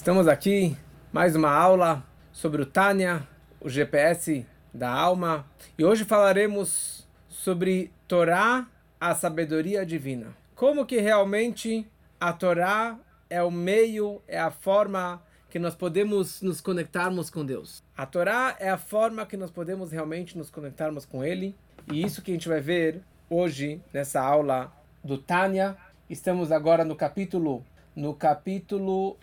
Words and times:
Estamos 0.00 0.26
aqui, 0.26 0.74
mais 1.12 1.36
uma 1.36 1.50
aula 1.50 2.02
sobre 2.32 2.62
o 2.62 2.64
Tânia, 2.64 3.28
o 3.60 3.68
GPS 3.68 4.46
da 4.72 4.90
alma, 4.90 5.44
e 5.78 5.84
hoje 5.84 6.06
falaremos 6.06 7.06
sobre 7.28 7.92
Torá, 8.08 8.66
a 8.98 9.14
sabedoria 9.14 9.84
divina. 9.84 10.34
Como 10.54 10.86
que 10.86 11.00
realmente 11.00 11.86
a 12.18 12.32
Torá 12.32 12.98
é 13.28 13.42
o 13.42 13.50
meio, 13.50 14.22
é 14.26 14.40
a 14.40 14.50
forma 14.50 15.22
que 15.50 15.58
nós 15.58 15.74
podemos 15.74 16.40
nos 16.40 16.62
conectarmos 16.62 17.28
com 17.28 17.44
Deus. 17.44 17.84
A 17.94 18.06
Torá 18.06 18.56
é 18.58 18.70
a 18.70 18.78
forma 18.78 19.26
que 19.26 19.36
nós 19.36 19.50
podemos 19.50 19.92
realmente 19.92 20.38
nos 20.38 20.48
conectarmos 20.48 21.04
com 21.04 21.22
Ele, 21.22 21.54
e 21.92 22.02
isso 22.02 22.22
que 22.22 22.30
a 22.30 22.34
gente 22.34 22.48
vai 22.48 22.62
ver 22.62 23.02
hoje 23.28 23.82
nessa 23.92 24.22
aula 24.22 24.72
do 25.04 25.18
Tânia. 25.18 25.76
Estamos 26.08 26.50
agora 26.50 26.86
no 26.86 26.96
capítulo 26.96 27.62
no 27.94 28.14
capítulo 28.14 29.16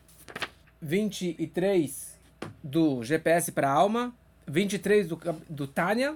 23 0.82 2.18
do 2.64 3.04
GPS 3.04 3.52
para 3.52 3.70
a 3.70 3.74
Alma, 3.74 4.14
23 4.48 5.08
do, 5.08 5.20
do 5.50 5.68
Tânia 5.68 6.16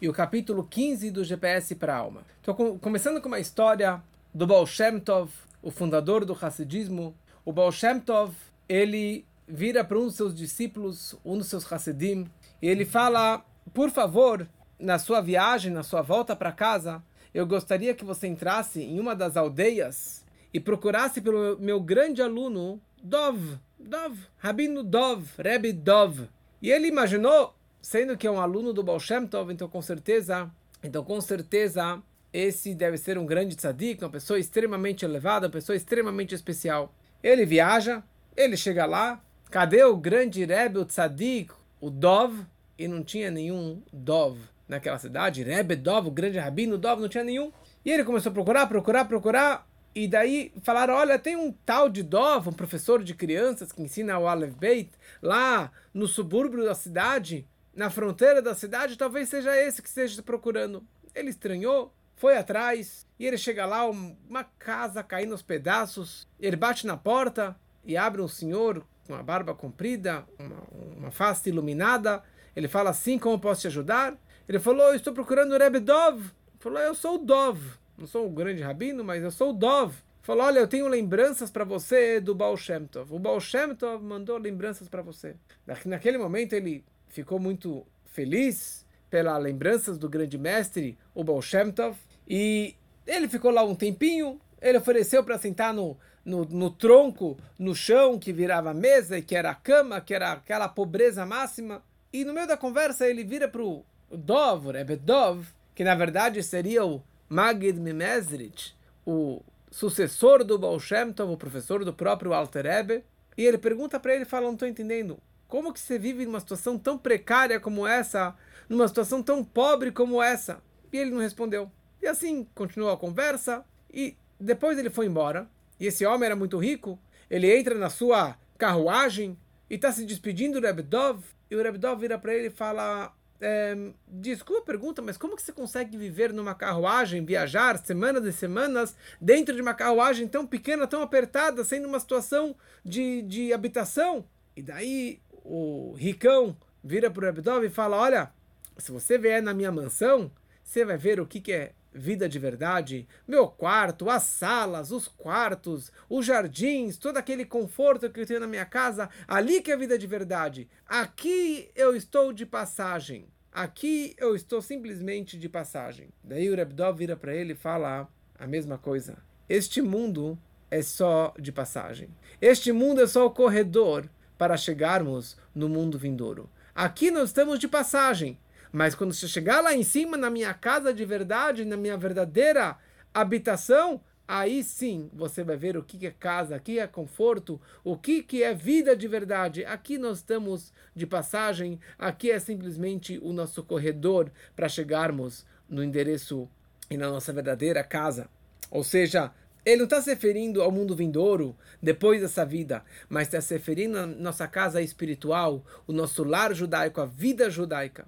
e 0.00 0.08
o 0.08 0.12
capítulo 0.12 0.64
15 0.64 1.10
do 1.10 1.24
GPS 1.24 1.74
para 1.74 1.94
a 1.94 1.98
Alma. 1.98 2.22
Estou 2.38 2.54
com, 2.54 2.78
começando 2.78 3.20
com 3.20 3.28
uma 3.28 3.38
história 3.38 4.02
do 4.34 4.46
Baal 4.46 4.66
Shem 4.66 4.98
Tov, 4.98 5.30
o 5.62 5.70
fundador 5.70 6.24
do 6.24 6.36
Hassidismo. 6.40 7.14
O 7.44 7.52
Baal 7.52 7.72
Shem 7.72 8.00
Tov, 8.00 8.34
ele 8.68 9.24
vira 9.46 9.84
para 9.84 9.98
um 9.98 10.06
dos 10.06 10.16
seus 10.16 10.34
discípulos, 10.34 11.16
um 11.24 11.38
dos 11.38 11.46
seus 11.46 11.70
Hassidim, 11.70 12.28
e 12.60 12.68
ele 12.68 12.84
fala, 12.84 13.44
por 13.72 13.90
favor, 13.90 14.48
na 14.78 14.98
sua 14.98 15.20
viagem, 15.20 15.72
na 15.72 15.82
sua 15.82 16.02
volta 16.02 16.34
para 16.34 16.52
casa, 16.52 17.02
eu 17.32 17.46
gostaria 17.46 17.94
que 17.94 18.04
você 18.04 18.26
entrasse 18.26 18.82
em 18.82 18.98
uma 18.98 19.14
das 19.14 19.36
aldeias 19.36 20.24
e 20.52 20.60
procurasse 20.60 21.20
pelo 21.20 21.58
meu 21.58 21.80
grande 21.80 22.22
aluno, 22.22 22.80
Dov. 23.04 23.58
Dov, 23.78 24.18
Rabino 24.38 24.82
Dov, 24.82 25.28
Rebbe 25.36 25.74
Dov. 25.74 26.26
E 26.62 26.70
ele 26.70 26.88
imaginou, 26.88 27.54
sendo 27.82 28.16
que 28.16 28.26
é 28.26 28.30
um 28.30 28.40
aluno 28.40 28.72
do 28.72 28.82
Baal 28.82 28.98
Shem 28.98 29.26
Tov, 29.26 29.52
então 29.52 29.68
com 29.68 29.82
certeza, 29.82 30.50
então 30.82 31.04
com 31.04 31.20
certeza 31.20 32.02
esse 32.32 32.74
deve 32.74 32.96
ser 32.96 33.18
um 33.18 33.26
grande 33.26 33.56
tzadik, 33.56 34.02
uma 34.02 34.08
pessoa 34.08 34.38
extremamente 34.38 35.04
elevada, 35.04 35.48
uma 35.48 35.52
pessoa 35.52 35.76
extremamente 35.76 36.34
especial. 36.34 36.94
Ele 37.22 37.44
viaja, 37.44 38.02
ele 38.34 38.56
chega 38.56 38.86
lá, 38.86 39.22
cadê 39.50 39.84
o 39.84 39.98
grande 39.98 40.42
Rebbe, 40.42 40.78
o 40.78 40.86
tzadik, 40.86 41.52
o 41.82 41.90
Dov? 41.90 42.40
E 42.78 42.88
não 42.88 43.04
tinha 43.04 43.30
nenhum 43.30 43.82
Dov 43.92 44.38
naquela 44.66 44.98
cidade. 44.98 45.42
Rebbe 45.42 45.76
Dov, 45.76 46.08
o 46.08 46.10
grande 46.10 46.38
rabino 46.38 46.78
Dov, 46.78 47.02
não 47.02 47.08
tinha 47.10 47.22
nenhum. 47.22 47.52
E 47.84 47.90
ele 47.90 48.02
começou 48.02 48.30
a 48.30 48.32
procurar, 48.32 48.66
procurar, 48.66 49.04
procurar. 49.04 49.73
E 49.94 50.08
daí 50.08 50.52
falaram: 50.62 50.94
olha, 50.94 51.18
tem 51.18 51.36
um 51.36 51.52
tal 51.52 51.88
de 51.88 52.02
Dov, 52.02 52.48
um 52.48 52.52
professor 52.52 53.02
de 53.02 53.14
crianças 53.14 53.70
que 53.70 53.80
ensina 53.80 54.18
o 54.18 54.26
Aleph 54.26 54.54
Beit, 54.54 54.90
lá 55.22 55.70
no 55.92 56.08
subúrbio 56.08 56.64
da 56.64 56.74
cidade, 56.74 57.46
na 57.72 57.90
fronteira 57.90 58.42
da 58.42 58.54
cidade, 58.54 58.98
talvez 58.98 59.28
seja 59.28 59.56
esse 59.56 59.80
que 59.80 59.88
esteja 59.88 60.20
procurando. 60.22 60.84
Ele 61.14 61.30
estranhou, 61.30 61.94
foi 62.16 62.36
atrás, 62.36 63.06
e 63.18 63.24
ele 63.24 63.38
chega 63.38 63.64
lá, 63.64 63.86
uma 63.86 64.42
casa 64.58 65.02
caindo 65.02 65.32
aos 65.32 65.42
pedaços. 65.42 66.26
Ele 66.40 66.56
bate 66.56 66.86
na 66.86 66.96
porta 66.96 67.56
e 67.84 67.96
abre 67.96 68.20
um 68.20 68.28
senhor 68.28 68.84
com 69.06 69.12
uma 69.12 69.22
barba 69.22 69.54
comprida, 69.54 70.26
uma, 70.38 70.96
uma 70.96 71.10
face 71.12 71.48
iluminada. 71.50 72.20
Ele 72.56 72.66
fala 72.66 72.90
assim: 72.90 73.16
como 73.16 73.38
posso 73.38 73.60
te 73.60 73.66
ajudar? 73.68 74.16
Ele 74.48 74.58
falou: 74.58 74.92
estou 74.92 75.12
procurando 75.12 75.52
o 75.52 75.58
Rebbe 75.58 75.78
Dov. 75.78 76.18
Ele 76.18 76.32
falou: 76.58 76.80
eu 76.80 76.96
sou 76.96 77.14
o 77.14 77.18
Dov 77.18 77.83
não 77.96 78.06
sou 78.06 78.26
um 78.26 78.34
grande 78.34 78.62
rabino, 78.62 79.04
mas 79.04 79.22
eu 79.22 79.30
sou 79.30 79.50
o 79.50 79.52
Dov. 79.52 79.94
Falou, 80.22 80.44
olha, 80.46 80.58
eu 80.58 80.66
tenho 80.66 80.88
lembranças 80.88 81.50
para 81.50 81.64
você 81.64 82.18
do 82.18 82.34
Baal 82.34 82.56
Shem 82.56 82.86
Tov. 82.86 83.14
O 83.14 83.18
Baal 83.18 83.40
Shem 83.40 83.74
Tov 83.74 84.02
mandou 84.02 84.38
lembranças 84.38 84.88
para 84.88 85.02
você. 85.02 85.36
Naquele 85.84 86.16
momento 86.16 86.54
ele 86.54 86.82
ficou 87.08 87.38
muito 87.38 87.86
feliz 88.06 88.86
pelas 89.10 89.40
lembranças 89.42 89.98
do 89.98 90.08
grande 90.08 90.38
mestre, 90.38 90.98
o 91.14 91.22
Baal 91.22 91.42
Shem 91.42 91.70
Tov, 91.70 91.96
e 92.26 92.74
ele 93.06 93.28
ficou 93.28 93.50
lá 93.50 93.62
um 93.62 93.74
tempinho, 93.74 94.40
ele 94.60 94.78
ofereceu 94.78 95.22
para 95.22 95.38
sentar 95.38 95.74
no, 95.74 95.96
no, 96.24 96.44
no, 96.46 96.70
tronco, 96.70 97.36
no 97.58 97.74
chão, 97.74 98.18
que 98.18 98.32
virava 98.32 98.72
mesa, 98.72 99.18
e 99.18 99.22
que 99.22 99.36
era 99.36 99.50
a 99.50 99.54
cama, 99.54 100.00
que 100.00 100.14
era 100.14 100.32
aquela 100.32 100.68
pobreza 100.68 101.26
máxima. 101.26 101.82
E 102.12 102.24
no 102.24 102.32
meio 102.32 102.46
da 102.46 102.56
conversa 102.56 103.06
ele 103.06 103.24
vira 103.24 103.46
para 103.46 103.62
o 103.62 103.84
Dov, 104.10 104.68
o 104.68 104.70
Rebbe 104.70 104.96
Dov, 104.96 105.46
que 105.74 105.84
na 105.84 105.94
verdade 105.94 106.42
seria 106.42 106.84
o 106.84 107.02
Magid 107.34 107.80
Mimezrich, 107.80 108.76
o 109.04 109.42
sucessor 109.68 110.44
do 110.44 110.56
Baal 110.56 110.78
Shem 110.78 111.12
Tov, 111.12 111.32
o 111.32 111.36
professor 111.36 111.84
do 111.84 111.92
próprio 111.92 112.32
Alter 112.32 112.64
Rebbe, 112.64 113.04
e 113.36 113.44
ele 113.44 113.58
pergunta 113.58 113.98
para 113.98 114.14
ele, 114.14 114.24
fala, 114.24 114.46
não 114.46 114.52
estou 114.52 114.68
entendendo, 114.68 115.18
como 115.48 115.72
que 115.72 115.80
você 115.80 115.98
vive 115.98 116.24
numa 116.24 116.38
situação 116.38 116.78
tão 116.78 116.96
precária 116.96 117.58
como 117.58 117.84
essa, 117.84 118.36
numa 118.68 118.86
situação 118.86 119.20
tão 119.20 119.42
pobre 119.42 119.90
como 119.90 120.22
essa? 120.22 120.62
E 120.92 120.96
ele 120.96 121.10
não 121.10 121.18
respondeu. 121.18 121.68
E 122.00 122.06
assim 122.06 122.46
continuou 122.54 122.92
a 122.92 122.96
conversa, 122.96 123.64
e 123.92 124.16
depois 124.38 124.78
ele 124.78 124.88
foi 124.88 125.06
embora, 125.06 125.50
e 125.80 125.88
esse 125.88 126.06
homem 126.06 126.26
era 126.26 126.36
muito 126.36 126.56
rico, 126.56 126.96
ele 127.28 127.52
entra 127.52 127.74
na 127.74 127.90
sua 127.90 128.38
carruagem 128.56 129.36
e 129.68 129.74
está 129.74 129.90
se 129.90 130.06
despedindo 130.06 130.60
do 130.60 130.66
Rebbe 130.68 130.82
Dov, 130.82 131.24
e 131.50 131.56
o 131.56 131.60
Rebbe 131.60 131.78
Dov 131.78 132.00
vira 132.00 132.16
para 132.16 132.32
ele 132.32 132.46
e 132.46 132.50
fala, 132.50 133.12
é, 133.40 133.76
desculpa 134.06 134.62
a 134.62 134.64
pergunta, 134.64 135.02
mas 135.02 135.16
como 135.16 135.36
que 135.36 135.42
você 135.42 135.52
consegue 135.52 135.96
viver 135.96 136.32
numa 136.32 136.54
carruagem, 136.54 137.24
viajar 137.24 137.78
semanas 137.84 138.24
e 138.24 138.32
semanas 138.32 138.96
dentro 139.20 139.54
de 139.54 139.60
uma 139.60 139.74
carruagem 139.74 140.26
tão 140.28 140.46
pequena, 140.46 140.86
tão 140.86 141.02
apertada, 141.02 141.64
sendo 141.64 141.88
uma 141.88 142.00
situação 142.00 142.56
de, 142.84 143.22
de 143.22 143.52
habitação? 143.52 144.24
E 144.56 144.62
daí 144.62 145.20
o 145.44 145.94
ricão 145.94 146.56
vira 146.82 147.10
para 147.10 147.26
o 147.26 147.28
Abdov 147.28 147.64
e 147.64 147.70
fala: 147.70 147.96
Olha, 147.96 148.32
se 148.78 148.92
você 148.92 149.18
vier 149.18 149.42
na 149.42 149.52
minha 149.52 149.72
mansão, 149.72 150.30
você 150.62 150.84
vai 150.84 150.96
ver 150.96 151.20
o 151.20 151.26
que, 151.26 151.40
que 151.40 151.52
é 151.52 151.72
vida 151.94 152.28
de 152.28 152.38
verdade, 152.38 153.06
meu 153.26 153.46
quarto, 153.46 154.10
as 154.10 154.24
salas, 154.24 154.90
os 154.90 155.06
quartos, 155.06 155.92
os 156.08 156.26
jardins, 156.26 156.98
todo 156.98 157.16
aquele 157.16 157.44
conforto 157.44 158.10
que 158.10 158.20
eu 158.20 158.26
tenho 158.26 158.40
na 158.40 158.46
minha 158.46 158.64
casa, 158.64 159.08
ali 159.28 159.62
que 159.62 159.70
é 159.70 159.76
vida 159.76 159.96
de 159.96 160.06
verdade. 160.06 160.68
Aqui 160.86 161.70
eu 161.74 161.94
estou 161.94 162.32
de 162.32 162.44
passagem. 162.44 163.28
Aqui 163.52 164.16
eu 164.18 164.34
estou 164.34 164.60
simplesmente 164.60 165.38
de 165.38 165.48
passagem. 165.48 166.08
Daí 166.22 166.50
o 166.50 166.56
Rebdov 166.56 166.98
vira 166.98 167.16
para 167.16 167.34
ele 167.34 167.52
e 167.52 167.56
fala 167.56 168.08
a 168.36 168.46
mesma 168.46 168.76
coisa. 168.76 169.16
Este 169.48 169.80
mundo 169.80 170.36
é 170.70 170.82
só 170.82 171.32
de 171.38 171.52
passagem. 171.52 172.08
Este 172.40 172.72
mundo 172.72 173.00
é 173.00 173.06
só 173.06 173.24
o 173.24 173.30
corredor 173.30 174.08
para 174.36 174.56
chegarmos 174.56 175.36
no 175.54 175.68
mundo 175.68 175.96
vindouro. 175.96 176.50
Aqui 176.74 177.12
nós 177.12 177.28
estamos 177.28 177.60
de 177.60 177.68
passagem. 177.68 178.36
Mas 178.74 178.92
quando 178.92 179.14
você 179.14 179.28
chegar 179.28 179.60
lá 179.60 179.72
em 179.72 179.84
cima, 179.84 180.16
na 180.16 180.28
minha 180.28 180.52
casa 180.52 180.92
de 180.92 181.04
verdade, 181.04 181.64
na 181.64 181.76
minha 181.76 181.96
verdadeira 181.96 182.76
habitação, 183.14 184.00
aí 184.26 184.64
sim 184.64 185.08
você 185.12 185.44
vai 185.44 185.56
ver 185.56 185.76
o 185.76 185.82
que 185.84 186.04
é 186.04 186.10
casa, 186.10 186.56
o 186.56 186.60
que 186.60 186.80
é 186.80 186.86
conforto, 186.88 187.60
o 187.84 187.96
que 187.96 188.42
é 188.42 188.52
vida 188.52 188.96
de 188.96 189.06
verdade. 189.06 189.64
Aqui 189.64 189.96
nós 189.96 190.16
estamos 190.18 190.72
de 190.92 191.06
passagem, 191.06 191.78
aqui 191.96 192.32
é 192.32 192.40
simplesmente 192.40 193.16
o 193.22 193.32
nosso 193.32 193.62
corredor 193.62 194.28
para 194.56 194.68
chegarmos 194.68 195.46
no 195.68 195.84
endereço 195.84 196.48
e 196.90 196.96
na 196.96 197.08
nossa 197.08 197.32
verdadeira 197.32 197.84
casa. 197.84 198.28
Ou 198.72 198.82
seja, 198.82 199.30
ele 199.64 199.76
não 199.76 199.84
está 199.84 200.02
se 200.02 200.10
referindo 200.10 200.60
ao 200.60 200.72
mundo 200.72 200.96
vindouro, 200.96 201.56
depois 201.80 202.20
dessa 202.20 202.44
vida, 202.44 202.82
mas 203.08 203.28
está 203.28 203.40
se 203.40 203.54
referindo 203.54 203.98
à 203.98 204.04
nossa 204.04 204.48
casa 204.48 204.82
espiritual, 204.82 205.64
o 205.86 205.92
nosso 205.92 206.24
lar 206.24 206.52
judaico, 206.52 207.00
a 207.00 207.06
vida 207.06 207.48
judaica. 207.48 208.04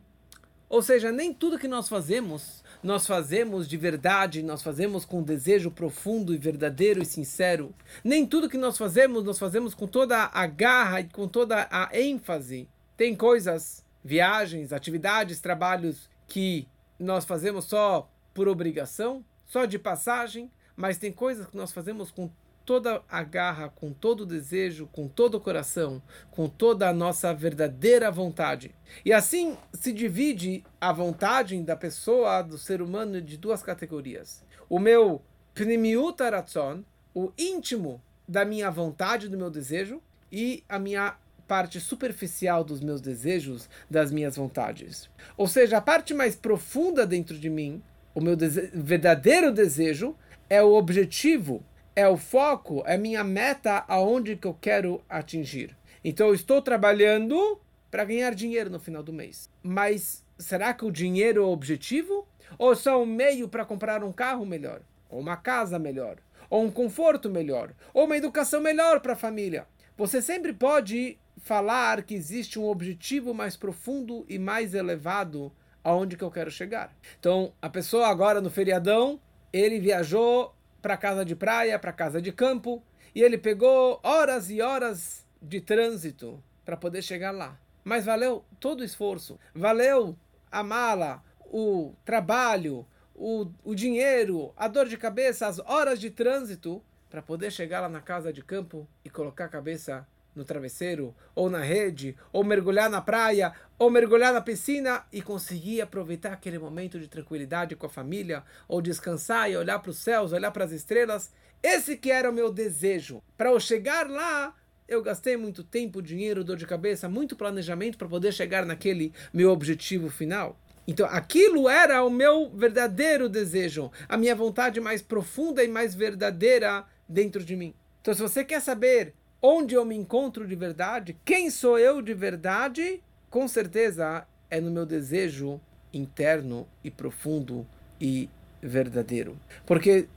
Ou 0.69 0.83
seja, 0.83 1.13
nem 1.13 1.33
tudo 1.33 1.59
que 1.59 1.69
nós 1.69 1.89
fazemos, 1.89 2.65
nós 2.83 3.07
fazemos 3.07 3.69
de 3.69 3.77
verdade, 3.77 4.43
nós 4.43 4.63
fazemos 4.63 5.05
com 5.05 5.23
desejo 5.23 5.71
profundo 5.71 6.35
e 6.35 6.39
verdadeiro 6.39 7.01
e 7.01 7.07
sincero. 7.07 7.73
Nem 8.03 8.27
tudo 8.27 8.49
que 8.49 8.59
nós 8.59 8.77
fazemos, 8.77 9.23
nós 9.23 9.39
fazemos 9.39 9.75
com 9.75 9.87
toda 9.87 10.29
a 10.33 10.47
garra 10.47 11.01
e 11.01 11.05
com 11.05 11.29
toda 11.29 11.69
a 11.71 11.89
ênfase. 11.97 12.69
Tem 12.97 13.15
coisas, 13.15 13.85
viagens, 14.05 14.73
atividades, 14.73 15.41
trabalhos 15.41 16.11
que 16.27 16.67
nós 16.99 17.25
fazemos 17.25 17.67
só 17.67 18.11
por 18.35 18.49
obrigação, 18.49 19.25
só 19.47 19.67
de 19.67 19.79
passagem, 19.79 20.51
mas 20.75 20.99
tem 20.99 21.13
coisas 21.13 21.47
que 21.47 21.57
nós 21.57 21.73
fazemos 21.73 22.11
com 22.11 22.29
toda 22.67 23.01
a 23.09 23.23
garra, 23.23 23.69
com 23.69 23.93
todo 23.93 24.23
o 24.23 24.27
desejo, 24.27 24.89
com 24.93 25.07
todo 25.07 25.37
o 25.37 25.41
coração, 25.41 26.03
com 26.33 26.49
toda 26.49 26.89
a 26.89 26.93
nossa 26.93 27.33
verdadeira 27.33 28.11
vontade. 28.11 28.75
E 29.05 29.13
assim 29.13 29.57
se 29.73 29.93
divide 29.93 30.65
a 30.81 30.93
vontade 30.93 31.57
da 31.63 31.77
pessoa, 31.77 32.43
do 32.43 32.59
ser 32.59 32.83
humano, 32.83 33.23
de 33.23 33.39
duas 33.39 33.63
categorias. 33.63 34.45
O 34.69 34.81
meu 34.81 35.23
pnimiut 35.55 36.21
aratzon, 36.21 36.83
o 37.15 37.33
íntimo 37.39 38.03
da 38.29 38.45
minha 38.45 38.69
vontade, 38.69 39.29
do 39.29 39.39
meu 39.39 39.49
desejo, 39.49 40.03
e 40.31 40.65
a 40.69 40.77
minha 40.77 41.17
parte 41.47 41.79
superficial 41.79 42.65
dos 42.65 42.81
meus 42.81 43.01
desejos, 43.01 43.69
das 43.89 44.11
minhas 44.11 44.37
vontades. 44.37 45.09
Ou 45.37 45.47
seja, 45.47 45.79
a 45.79 45.81
parte 45.81 46.13
mais 46.13 46.35
profunda 46.35 47.07
dentro 47.07 47.39
de 47.39 47.49
mim, 47.49 47.81
o 48.13 48.21
meu 48.21 48.35
dese 48.35 48.73
verdadeiro 48.75 49.53
desejo, 49.53 50.17
é 50.51 50.61
o 50.61 50.75
objetivo 50.75 51.65
é 51.97 52.07
o 52.07 52.19
foco, 52.19 52.83
é 52.87 52.99
minha 52.99 53.25
meta 53.25 53.83
aonde 53.89 54.37
que 54.37 54.47
eu 54.47 54.53
quero 54.53 55.03
atingir. 55.09 55.75
Então 56.05 56.29
eu 56.29 56.35
estou 56.35 56.61
trabalhando 56.61 57.59
para 57.91 58.05
ganhar 58.05 58.35
dinheiro 58.35 58.69
no 58.69 58.79
final 58.79 59.03
do 59.03 59.15
mês. 59.15 59.51
Mas 59.63 60.23
será 60.39 60.75
que 60.75 60.85
o 60.85 60.91
dinheiro 60.91 61.43
é 61.43 61.47
o 61.47 61.51
objetivo? 61.51 62.29
Ou 62.59 62.77
só 62.77 63.03
um 63.03 63.07
meio 63.07 63.49
para 63.49 63.65
comprar 63.65 64.05
um 64.05 64.13
carro 64.13 64.45
melhor? 64.45 64.83
Ou 65.09 65.21
uma 65.21 65.39
casa 65.39 65.79
melhor? 65.79 66.19
Ou 66.51 66.63
um 66.65 66.71
conforto 66.71 67.31
melhor? 67.31 67.73
Ou 67.95 68.05
uma 68.05 68.17
educação 68.17 68.61
melhor 68.61 69.01
para 69.01 69.15
a 69.15 69.17
família? 69.17 69.67
Você 69.97 70.21
sempre 70.21 70.53
pode 70.53 71.19
falar 71.39 72.03
que 72.03 72.15
existe 72.15 72.59
um 72.59 72.69
objetivo 72.69 73.33
mais 73.33 73.57
profundo 73.57 74.27
e 74.29 74.39
mais 74.39 74.75
elevado 74.75 75.51
aonde 75.83 76.17
que 76.17 76.25
eu 76.25 76.31
quero 76.31 76.51
chegar. 76.51 76.95
Então, 77.19 77.53
a 77.63 77.71
pessoa 77.71 78.09
agora 78.09 78.41
no 78.41 78.51
feriadão, 78.51 79.19
ele 79.53 79.81
viajou 79.81 80.56
para 80.87 80.97
casa 80.97 81.25
de 81.25 81.35
praia, 81.35 81.81
para 81.81 81.93
casa 81.93 82.23
de 82.23 82.31
campo, 82.31 82.81
e 83.13 83.21
ele 83.21 83.37
pegou 83.37 83.99
horas 84.05 84.49
e 84.51 84.63
horas 84.63 85.27
de 85.43 85.61
trânsito 85.61 86.41
para 86.65 86.77
poder 86.77 87.03
chegar 87.03 87.33
lá. 87.33 87.59
Mas 87.83 88.05
valeu 88.05 88.45
todo 88.61 88.83
o 88.83 88.85
esforço, 88.85 89.37
valeu 89.53 90.17
a 90.49 90.63
mala, 90.63 91.25
o 91.47 91.93
trabalho, 92.05 92.87
o, 93.17 93.51
o 93.65 93.75
dinheiro, 93.75 94.53
a 94.57 94.69
dor 94.69 94.87
de 94.87 94.97
cabeça, 94.97 95.49
as 95.49 95.59
horas 95.59 95.99
de 95.99 96.09
trânsito 96.09 96.81
para 97.11 97.21
poder 97.21 97.51
chegar 97.51 97.81
lá 97.81 97.89
na 97.89 98.01
casa 98.01 98.33
de 98.33 98.45
campo 98.45 98.87
e 99.05 99.11
colocar 99.11 99.47
a 99.47 99.49
cabeça 99.49 100.07
no 100.37 100.45
travesseiro, 100.45 101.15
ou 101.35 101.51
na 101.51 101.61
rede, 101.61 102.17
ou 102.33 102.45
mergulhar 102.45 102.89
na 102.91 103.01
praia, 103.01 103.53
ou 103.79 103.91
mergulhar 103.91 104.33
na 104.33 104.41
piscina 104.41 105.05
e 105.13 105.21
conseguir 105.23 105.81
aproveitar 105.81 106.33
aquele 106.33 106.59
momento 106.59 107.01
de 107.01 107.09
tranquilidade 107.09 107.75
com 107.75 107.87
a 107.87 107.91
família, 107.91 108.45
ou 108.69 108.81
descansar 108.81 109.51
e 109.51 109.57
olhar 109.57 109.79
para 109.79 109.91
os 109.91 109.99
céus, 109.99 110.33
olhar 110.33 110.51
para 110.51 110.65
as 110.65 110.73
estrelas. 110.73 111.33
Esse 111.63 111.97
que 111.97 112.11
era 112.11 112.31
o 112.31 112.35
meu 112.35 112.53
desejo. 112.53 113.23
Para 113.37 113.51
eu 113.51 113.59
chegar 113.59 114.09
lá, 114.09 114.55
eu 114.87 115.03
gastei 115.03 115.37
muito 115.37 115.65
tempo, 115.65 116.01
dinheiro, 116.01 116.45
dor 116.45 116.57
de 116.57 116.67
cabeça, 116.67 117.09
muito 117.09 117.35
planejamento 117.35 117.99
para 117.99 118.09
poder 118.09 118.33
chegar 118.33 118.65
naquele 118.65 119.13
meu 119.33 119.51
objetivo 119.51 120.09
final. 120.09 120.59
Então, 120.87 121.07
aquilo 121.11 121.69
era 121.69 122.05
o 122.05 122.11
meu 122.11 122.49
verdadeiro 122.51 123.29
desejo, 123.29 123.91
a 124.09 124.17
minha 124.17 124.37
vontade 124.37 124.81
mais 124.81 125.03
profunda 125.03 125.65
e 125.65 125.69
mais 125.69 125.95
verdadeira 125.95 126.85
dentro 127.09 127.45
de 127.45 127.57
mim. 127.57 127.75
Então, 128.01 128.15
se 128.15 128.23
você 128.23 128.45
quer 128.45 128.61
saber 128.61 129.13
onde 129.41 129.75
eu 129.75 129.85
me 129.85 129.95
encontro 129.95 130.47
de 130.47 130.55
verdade, 130.55 131.17
quem 131.25 131.51
sou 131.51 131.79
eu 131.79 132.01
de 132.01 132.15
verdade, 132.15 133.03
com 133.31 133.47
certeza 133.47 134.27
é 134.51 134.61
no 134.61 134.71
meu 134.71 134.87
desejo 134.87 135.61
interno 135.93 136.67
e 136.83 136.91
profundo 136.91 137.67
e 138.01 138.29
verdadeiro. 138.63 139.39
Porque 139.65 140.09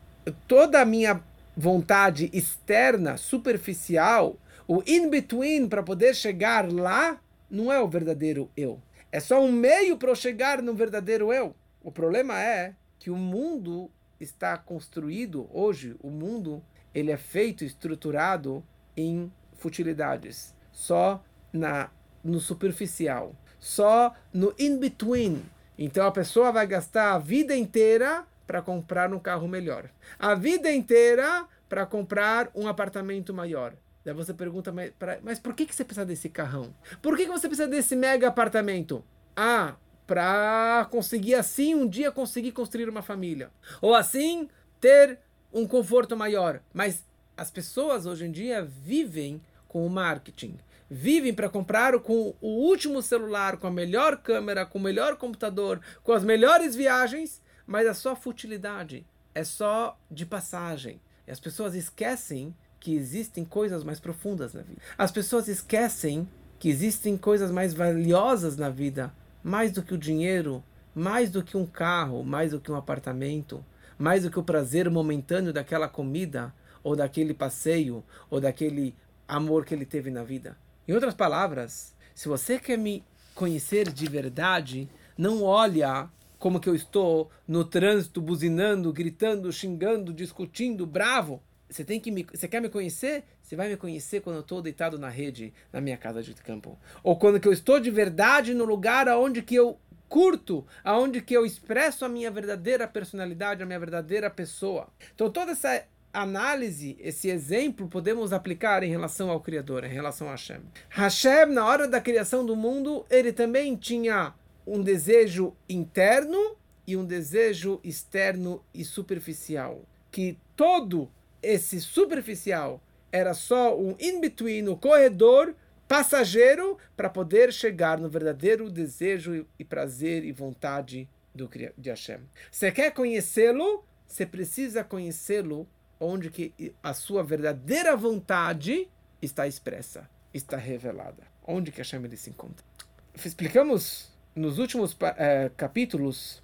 toda 0.48 0.82
a 0.82 0.86
minha 0.86 1.24
vontade 1.56 2.30
externa, 2.34 3.18
superficial, 3.18 4.38
o 4.68 4.82
in-between 4.86 5.68
para 5.68 5.84
poder 5.84 6.16
chegar 6.16 6.72
lá, 6.72 7.20
não 7.50 7.72
é 7.72 7.82
o 7.82 7.88
verdadeiro 7.88 8.50
eu. 8.56 8.80
É 9.12 9.20
só 9.20 9.44
um 9.44 9.52
meio 9.52 9.98
para 9.98 10.12
eu 10.12 10.16
chegar 10.16 10.62
no 10.62 10.74
verdadeiro 10.74 11.34
eu. 11.34 11.56
O 11.84 11.92
problema 11.92 12.40
é 12.40 12.76
que 13.00 13.10
o 13.10 13.16
mundo 13.16 13.90
está 14.20 14.58
construído 14.58 15.50
hoje, 15.52 15.96
o 16.02 16.10
mundo 16.10 16.62
ele 16.94 17.12
é 17.12 17.18
feito, 17.18 17.64
estruturado 17.64 18.64
em 19.00 19.32
futilidades, 19.54 20.54
só 20.72 21.24
na 21.54 21.90
no 22.22 22.40
superficial, 22.40 23.34
só 23.60 24.14
no 24.34 24.54
in-between. 24.60 25.42
Então 25.78 26.06
a 26.06 26.12
pessoa 26.12 26.52
vai 26.52 26.68
gastar 26.68 27.14
a 27.14 27.18
vida 27.18 27.56
inteira 27.56 28.26
para 28.46 28.62
comprar 28.62 29.14
um 29.14 29.20
carro 29.20 29.48
melhor, 29.48 29.90
a 30.18 30.36
vida 30.36 30.72
inteira 30.72 31.48
para 31.70 31.86
comprar 31.86 32.50
um 32.54 32.68
apartamento 32.68 33.34
maior. 33.34 33.74
Daí 34.04 34.14
você 34.14 34.34
pergunta, 34.34 34.72
mas, 34.72 34.92
pra, 34.98 35.20
mas 35.22 35.40
por 35.40 35.54
que, 35.54 35.66
que 35.66 35.76
você 35.76 35.86
precisa 35.86 36.06
desse 36.06 36.30
carrão? 36.30 36.74
Por 37.02 37.16
que, 37.16 37.26
que 37.26 37.32
você 37.32 37.48
precisa 37.48 37.68
desse 37.68 37.96
mega 37.96 38.28
apartamento? 38.28 39.04
Ah, 39.36 39.76
para 40.08 40.88
conseguir 40.90 41.36
assim 41.36 41.76
um 41.76 41.88
dia 41.88 42.12
conseguir 42.12 42.52
construir 42.52 42.90
uma 42.90 43.04
família. 43.04 43.52
Ou 43.82 43.94
assim 43.94 44.50
ter 44.82 45.20
um 45.54 45.68
conforto 45.68 46.18
maior. 46.18 46.62
Mas 46.74 47.06
as 47.40 47.50
pessoas 47.50 48.06
hoje 48.06 48.26
em 48.26 48.32
dia 48.32 48.62
vivem 48.62 49.42
com 49.66 49.88
o 49.88 49.90
marketing. 49.90 50.58
Vivem 50.90 51.34
para 51.34 51.48
comprar 51.48 51.98
com 52.00 52.36
o 52.42 52.48
último 52.68 53.02
celular, 53.02 53.56
com 53.56 53.66
a 53.66 53.72
melhor 53.72 54.18
câmera, 54.18 54.66
com 54.66 54.78
o 54.78 54.82
melhor 54.82 55.16
computador, 55.16 55.80
com 56.04 56.12
as 56.12 56.22
melhores 56.22 56.76
viagens, 56.76 57.42
mas 57.66 57.88
é 57.88 57.94
só 57.94 58.14
futilidade, 58.14 59.08
é 59.34 59.46
só 59.46 59.98
de 60.12 60.26
passagem. 60.26 61.00
E 61.26 61.32
as 61.32 61.40
pessoas 61.40 61.76
esquecem 61.76 62.54
que 62.78 62.94
existem 62.94 63.46
coisas 63.46 63.86
mais 63.86 64.02
profundas 64.02 64.54
na 64.54 64.62
vida. 64.62 64.82
As 64.98 65.12
pessoas 65.12 65.48
esquecem 65.48 66.28
que 66.60 66.68
existem 66.68 67.16
coisas 67.16 67.52
mais 67.52 67.74
valiosas 67.74 68.58
na 68.58 68.70
vida, 68.70 69.14
mais 69.42 69.72
do 69.72 69.82
que 69.82 69.94
o 69.94 69.98
dinheiro, 69.98 70.62
mais 70.94 71.32
do 71.32 71.42
que 71.42 71.56
um 71.56 71.66
carro, 71.66 72.22
mais 72.22 72.52
do 72.52 72.60
que 72.60 72.70
um 72.70 72.76
apartamento, 72.76 73.64
mais 73.98 74.24
do 74.24 74.30
que 74.30 74.40
o 74.40 74.44
prazer 74.44 74.90
momentâneo 74.90 75.54
daquela 75.54 75.88
comida, 75.88 76.54
ou 76.84 76.96
daquele 76.96 77.34
passeio, 77.34 78.04
ou 78.30 78.40
daquele 78.40 78.96
amor 79.28 79.66
que 79.66 79.74
ele 79.74 79.86
teve 79.86 80.10
na 80.10 80.24
vida. 80.24 80.58
Em 80.88 80.94
outras 80.94 81.14
palavras, 81.14 81.96
se 82.16 82.28
você 82.28 82.58
quer 82.60 82.78
me 82.78 83.04
conhecer 83.36 83.92
de 83.92 84.08
verdade, 84.08 84.90
não 85.18 85.44
olha 85.44 86.10
como 86.40 86.60
que 86.60 86.70
eu 86.70 86.76
estou 86.76 87.30
no 87.48 87.64
trânsito, 87.64 88.22
buzinando, 88.22 88.92
gritando, 88.92 89.52
xingando, 89.52 90.14
discutindo, 90.14 90.88
bravo. 90.88 91.44
Você 91.70 91.84
tem 91.84 92.00
que 92.00 92.10
me, 92.10 92.26
você 92.34 92.48
quer 92.48 92.62
me 92.62 92.70
conhecer? 92.70 93.24
Você 93.42 93.56
vai 93.56 93.70
me 93.70 93.78
conhecer 93.78 94.22
quando 94.22 94.38
eu 94.38 94.42
estou 94.42 94.62
deitado 94.62 94.98
na 94.98 95.10
rede 95.10 95.54
na 95.72 95.80
minha 95.80 95.98
casa 95.98 96.24
de 96.24 96.34
campo, 96.34 96.80
ou 97.04 97.18
quando 97.18 97.40
que 97.40 97.48
eu 97.48 97.54
estou 97.54 97.80
de 97.80 97.92
verdade 97.92 98.54
no 98.54 98.66
lugar 98.66 99.08
aonde 99.08 99.42
que 99.42 99.56
eu 99.56 99.78
curto, 100.08 100.66
aonde 100.84 101.22
que 101.22 101.36
eu 101.36 101.46
expresso 101.46 102.04
a 102.04 102.10
minha 102.10 102.32
verdadeira 102.32 102.88
personalidade, 102.88 103.62
a 103.62 103.66
minha 103.66 103.80
verdadeira 103.80 104.30
pessoa. 104.30 104.88
Então 105.14 105.30
toda 105.30 105.52
essa 105.52 105.86
análise, 106.14 106.98
esse 107.00 107.30
exemplo, 107.30 107.88
podemos 107.88 108.34
aplicar 108.34 108.84
em 108.84 108.90
relação 108.90 109.30
ao 109.30 109.40
Criador, 109.40 109.84
em 109.84 109.90
relação 109.90 110.28
a 110.28 110.32
Hashem. 110.32 110.62
Hashem, 110.90 111.46
na 111.48 111.66
hora 111.66 111.88
da 111.88 112.02
criação 112.02 112.46
do 112.46 112.56
mundo, 112.56 113.06
ele 113.10 113.32
também 113.32 113.76
tinha 113.76 114.34
um 114.66 114.82
desejo 114.82 115.56
interno 115.68 116.58
e 116.86 116.98
um 116.98 117.06
desejo 117.06 117.80
externo 117.84 118.64
e 118.74 118.84
superficial. 118.84 119.84
Que 120.12 120.38
todo 120.56 121.10
esse 121.42 121.80
superficial 121.80 122.82
era 123.12 123.34
só 123.34 123.80
um 123.80 123.96
in-between, 124.00 124.68
um 124.68 124.76
corredor 124.76 125.56
passageiro 125.88 126.78
para 126.96 127.10
poder 127.10 127.52
chegar 127.52 128.00
no 128.00 128.10
verdadeiro 128.10 128.70
desejo 128.70 129.46
e 129.58 129.64
prazer 129.64 130.24
e 130.24 130.32
vontade 130.32 131.10
do, 131.34 131.50
de 131.78 131.90
Hashem. 131.90 132.20
Você 132.52 132.72
quer 132.72 132.92
conhecê-lo? 132.92 133.84
Você 134.08 134.26
precisa 134.26 134.84
conhecê-lo 134.84 135.68
onde 136.00 136.30
que 136.30 136.74
a 136.82 136.94
sua 136.94 137.24
verdadeira 137.24 137.96
vontade 137.96 138.88
está 139.22 139.48
expressa, 139.48 140.10
está 140.34 140.58
revelada. 140.58 141.24
Onde 141.46 141.72
que 141.72 141.80
Hashem 141.80 142.04
ele 142.04 142.18
se 142.18 142.30
encontra. 142.30 142.66
Explicamos 143.14 144.12
nos 144.36 144.60
últimos 144.60 144.96
é, 145.18 145.52
capítulos 145.58 146.42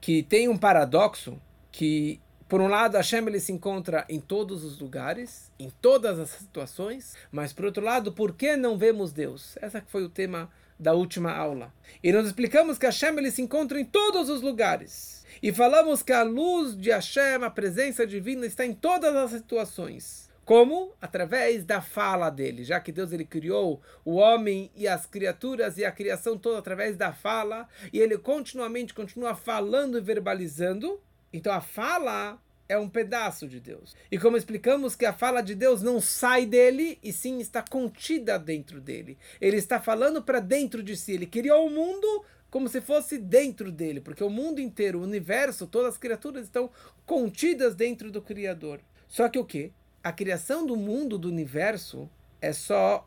que 0.00 0.22
tem 0.22 0.48
um 0.48 0.58
paradoxo 0.58 1.40
que 1.70 2.20
por 2.52 2.60
um 2.60 2.68
lado, 2.68 2.98
Hashem 2.98 3.26
ele 3.26 3.40
se 3.40 3.50
encontra 3.50 4.04
em 4.10 4.20
todos 4.20 4.62
os 4.62 4.78
lugares, 4.78 5.50
em 5.58 5.70
todas 5.70 6.18
as 6.18 6.28
situações, 6.28 7.14
mas 7.30 7.50
por 7.50 7.64
outro 7.64 7.82
lado, 7.82 8.12
por 8.12 8.34
que 8.34 8.56
não 8.58 8.76
vemos 8.76 9.10
Deus? 9.10 9.56
Esse 9.62 9.80
foi 9.86 10.04
o 10.04 10.08
tema 10.10 10.50
da 10.82 10.92
última 10.92 11.32
aula. 11.32 11.72
E 12.02 12.12
nós 12.12 12.26
explicamos 12.26 12.76
que 12.76 12.86
Hashem 12.86 13.16
ele 13.16 13.30
se 13.30 13.40
encontra 13.40 13.80
em 13.80 13.84
todos 13.84 14.28
os 14.28 14.42
lugares. 14.42 15.24
E 15.40 15.52
falamos 15.52 16.02
que 16.02 16.12
a 16.12 16.22
luz 16.22 16.76
de 16.76 16.90
Hashem, 16.90 17.42
a 17.42 17.50
presença 17.50 18.06
divina, 18.06 18.44
está 18.44 18.66
em 18.66 18.74
todas 18.74 19.14
as 19.14 19.30
situações. 19.30 20.30
Como? 20.44 20.92
Através 21.00 21.64
da 21.64 21.80
fala 21.80 22.28
dele, 22.28 22.64
já 22.64 22.80
que 22.80 22.90
Deus 22.90 23.12
ele 23.12 23.24
criou 23.24 23.80
o 24.04 24.14
homem 24.16 24.72
e 24.74 24.88
as 24.88 25.06
criaturas 25.06 25.78
e 25.78 25.84
a 25.84 25.92
criação 25.92 26.36
toda 26.36 26.58
através 26.58 26.96
da 26.96 27.12
fala, 27.12 27.68
e 27.92 28.00
ele 28.00 28.18
continuamente 28.18 28.92
continua 28.92 29.36
falando 29.36 29.96
e 29.96 30.00
verbalizando. 30.00 31.00
Então 31.32 31.52
a 31.52 31.60
fala 31.60 32.40
é 32.72 32.78
um 32.78 32.88
pedaço 32.88 33.46
de 33.46 33.60
Deus. 33.60 33.94
E 34.10 34.18
como 34.18 34.36
explicamos 34.36 34.96
que 34.96 35.04
a 35.04 35.12
fala 35.12 35.42
de 35.42 35.54
Deus 35.54 35.82
não 35.82 36.00
sai 36.00 36.46
dele, 36.46 36.98
e 37.02 37.12
sim 37.12 37.38
está 37.38 37.62
contida 37.62 38.38
dentro 38.38 38.80
dele. 38.80 39.18
Ele 39.40 39.58
está 39.58 39.78
falando 39.78 40.22
para 40.22 40.40
dentro 40.40 40.82
de 40.82 40.96
si. 40.96 41.12
Ele 41.12 41.26
criou 41.26 41.66
o 41.66 41.70
mundo 41.70 42.24
como 42.50 42.68
se 42.68 42.80
fosse 42.80 43.18
dentro 43.18 43.70
dele, 43.70 44.00
porque 44.00 44.24
o 44.24 44.30
mundo 44.30 44.60
inteiro, 44.60 44.98
o 44.98 45.02
universo, 45.02 45.66
todas 45.66 45.94
as 45.94 45.98
criaturas 45.98 46.44
estão 46.44 46.70
contidas 47.04 47.74
dentro 47.74 48.10
do 48.10 48.20
Criador. 48.20 48.80
Só 49.06 49.28
que 49.28 49.38
o 49.38 49.44
que? 49.44 49.72
A 50.02 50.12
criação 50.12 50.66
do 50.66 50.76
mundo, 50.76 51.18
do 51.18 51.28
universo, 51.28 52.08
é 52.40 52.52
só 52.52 53.06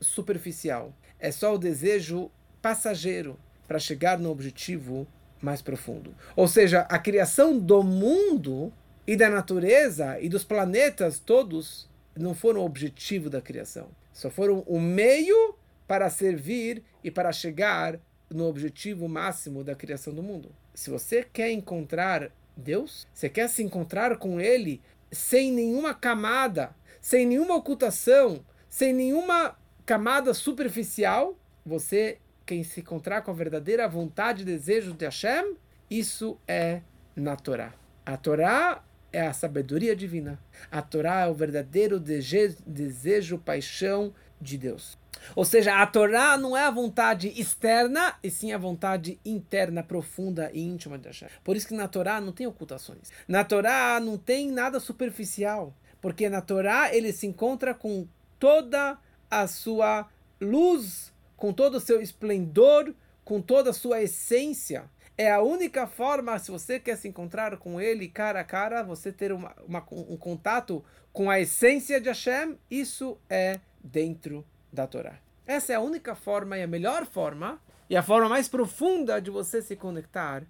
superficial. 0.00 0.94
É 1.18 1.30
só 1.30 1.54
o 1.54 1.58
desejo 1.58 2.30
passageiro 2.60 3.38
para 3.66 3.78
chegar 3.78 4.18
no 4.18 4.30
objetivo 4.30 5.06
mais 5.40 5.60
profundo. 5.60 6.14
Ou 6.36 6.46
seja, 6.46 6.82
a 6.82 6.98
criação 6.98 7.58
do 7.58 7.82
mundo 7.82 8.72
e 9.06 9.16
da 9.16 9.28
natureza 9.28 10.20
e 10.20 10.28
dos 10.28 10.44
planetas 10.44 11.18
todos 11.18 11.88
não 12.16 12.34
foram 12.34 12.60
o 12.60 12.64
objetivo 12.64 13.28
da 13.28 13.40
criação. 13.40 13.88
Só 14.12 14.30
foram 14.30 14.60
o 14.66 14.80
meio 14.80 15.56
para 15.86 16.08
servir 16.10 16.82
e 17.02 17.10
para 17.10 17.32
chegar 17.32 17.98
no 18.30 18.46
objetivo 18.46 19.08
máximo 19.08 19.64
da 19.64 19.74
criação 19.74 20.14
do 20.14 20.22
mundo. 20.22 20.50
Se 20.74 20.90
você 20.90 21.26
quer 21.32 21.50
encontrar 21.50 22.30
Deus, 22.56 23.06
você 23.12 23.28
quer 23.28 23.48
se 23.48 23.62
encontrar 23.62 24.16
com 24.18 24.40
Ele 24.40 24.80
sem 25.10 25.52
nenhuma 25.52 25.94
camada, 25.94 26.74
sem 27.00 27.26
nenhuma 27.26 27.56
ocultação, 27.56 28.44
sem 28.68 28.92
nenhuma 28.92 29.56
camada 29.84 30.32
superficial, 30.32 31.36
você 31.64 32.18
quem 32.46 32.64
se 32.64 32.80
encontrar 32.80 33.22
com 33.22 33.30
a 33.30 33.34
verdadeira 33.34 33.88
vontade 33.88 34.42
e 34.42 34.46
desejo 34.46 34.92
de 34.92 35.04
Hashem, 35.04 35.56
isso 35.90 36.38
é 36.46 36.80
na 37.14 37.36
Torá. 37.36 37.74
A 38.04 38.16
Torá 38.16 38.82
é 39.12 39.26
a 39.26 39.32
sabedoria 39.32 39.94
divina. 39.94 40.38
A 40.70 40.80
Torá 40.80 41.20
é 41.20 41.28
o 41.28 41.34
verdadeiro 41.34 42.00
desejo, 42.00 43.38
paixão 43.38 44.14
de 44.40 44.56
Deus. 44.58 44.98
Ou 45.36 45.44
seja, 45.44 45.80
a 45.80 45.86
Torá 45.86 46.36
não 46.36 46.56
é 46.56 46.64
a 46.64 46.70
vontade 46.70 47.28
externa, 47.40 48.16
e 48.22 48.30
sim 48.30 48.52
a 48.52 48.58
vontade 48.58 49.20
interna, 49.24 49.82
profunda 49.82 50.50
e 50.52 50.60
íntima 50.60 50.98
de 50.98 51.06
Hashem. 51.06 51.28
Por 51.44 51.56
isso 51.56 51.68
que 51.68 51.74
na 51.74 51.86
Torá 51.86 52.20
não 52.20 52.32
tem 52.32 52.46
ocultações. 52.46 53.10
Na 53.28 53.44
Torá 53.44 54.00
não 54.00 54.16
tem 54.18 54.50
nada 54.50 54.80
superficial. 54.80 55.74
Porque 56.00 56.28
na 56.28 56.40
Torá 56.40 56.92
ele 56.92 57.12
se 57.12 57.28
encontra 57.28 57.72
com 57.72 58.08
toda 58.38 58.98
a 59.30 59.46
sua 59.46 60.08
luz, 60.40 61.12
com 61.36 61.52
todo 61.52 61.76
o 61.76 61.80
seu 61.80 62.02
esplendor, 62.02 62.92
com 63.24 63.40
toda 63.40 63.70
a 63.70 63.74
sua 63.74 64.02
essência. 64.02 64.90
É 65.16 65.30
a 65.30 65.42
única 65.42 65.86
forma, 65.86 66.38
se 66.38 66.50
você 66.50 66.80
quer 66.80 66.96
se 66.96 67.06
encontrar 67.06 67.56
com 67.58 67.80
ele 67.80 68.08
cara 68.08 68.40
a 68.40 68.44
cara, 68.44 68.82
você 68.82 69.12
ter 69.12 69.32
uma, 69.32 69.54
uma, 69.66 69.84
um 69.90 70.16
contato 70.16 70.84
com 71.12 71.30
a 71.30 71.38
essência 71.38 72.00
de 72.00 72.08
Hashem, 72.08 72.58
isso 72.70 73.18
é 73.28 73.60
dentro 73.82 74.44
da 74.72 74.86
Torá. 74.86 75.18
Essa 75.46 75.74
é 75.74 75.76
a 75.76 75.80
única 75.80 76.14
forma 76.14 76.56
e 76.56 76.62
a 76.62 76.66
melhor 76.66 77.04
forma 77.04 77.60
e 77.90 77.96
a 77.96 78.02
forma 78.02 78.26
mais 78.26 78.48
profunda 78.48 79.20
de 79.20 79.30
você 79.30 79.60
se 79.60 79.76
conectar 79.76 80.44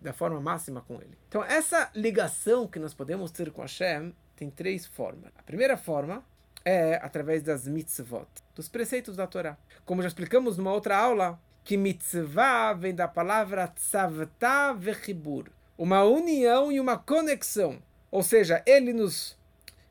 da 0.00 0.12
forma 0.12 0.40
máxima 0.40 0.80
com 0.82 0.94
ele. 0.94 1.18
Então, 1.28 1.42
essa 1.42 1.90
ligação 1.96 2.68
que 2.68 2.78
nós 2.78 2.94
podemos 2.94 3.32
ter 3.32 3.50
com 3.50 3.62
Hashem 3.62 4.14
tem 4.36 4.50
três 4.50 4.86
formas. 4.86 5.32
A 5.36 5.42
primeira 5.42 5.76
forma 5.76 6.24
é 6.64 6.94
através 7.02 7.42
das 7.42 7.66
mitzvot, 7.66 8.28
dos 8.54 8.68
preceitos 8.68 9.16
da 9.16 9.26
Torá. 9.26 9.56
Como 9.84 10.00
já 10.00 10.08
explicamos 10.08 10.56
numa 10.56 10.72
outra 10.72 10.96
aula, 10.96 11.40
que 11.64 11.78
mitzvah 11.78 12.74
vem 12.74 12.94
da 12.94 13.08
palavra 13.08 13.66
tzavta 13.66 14.74
vechibur, 14.74 15.46
uma 15.78 16.04
união 16.04 16.70
e 16.70 16.78
uma 16.78 16.98
conexão. 16.98 17.82
Ou 18.10 18.22
seja, 18.22 18.62
ele 18.66 18.92
nos, 18.92 19.36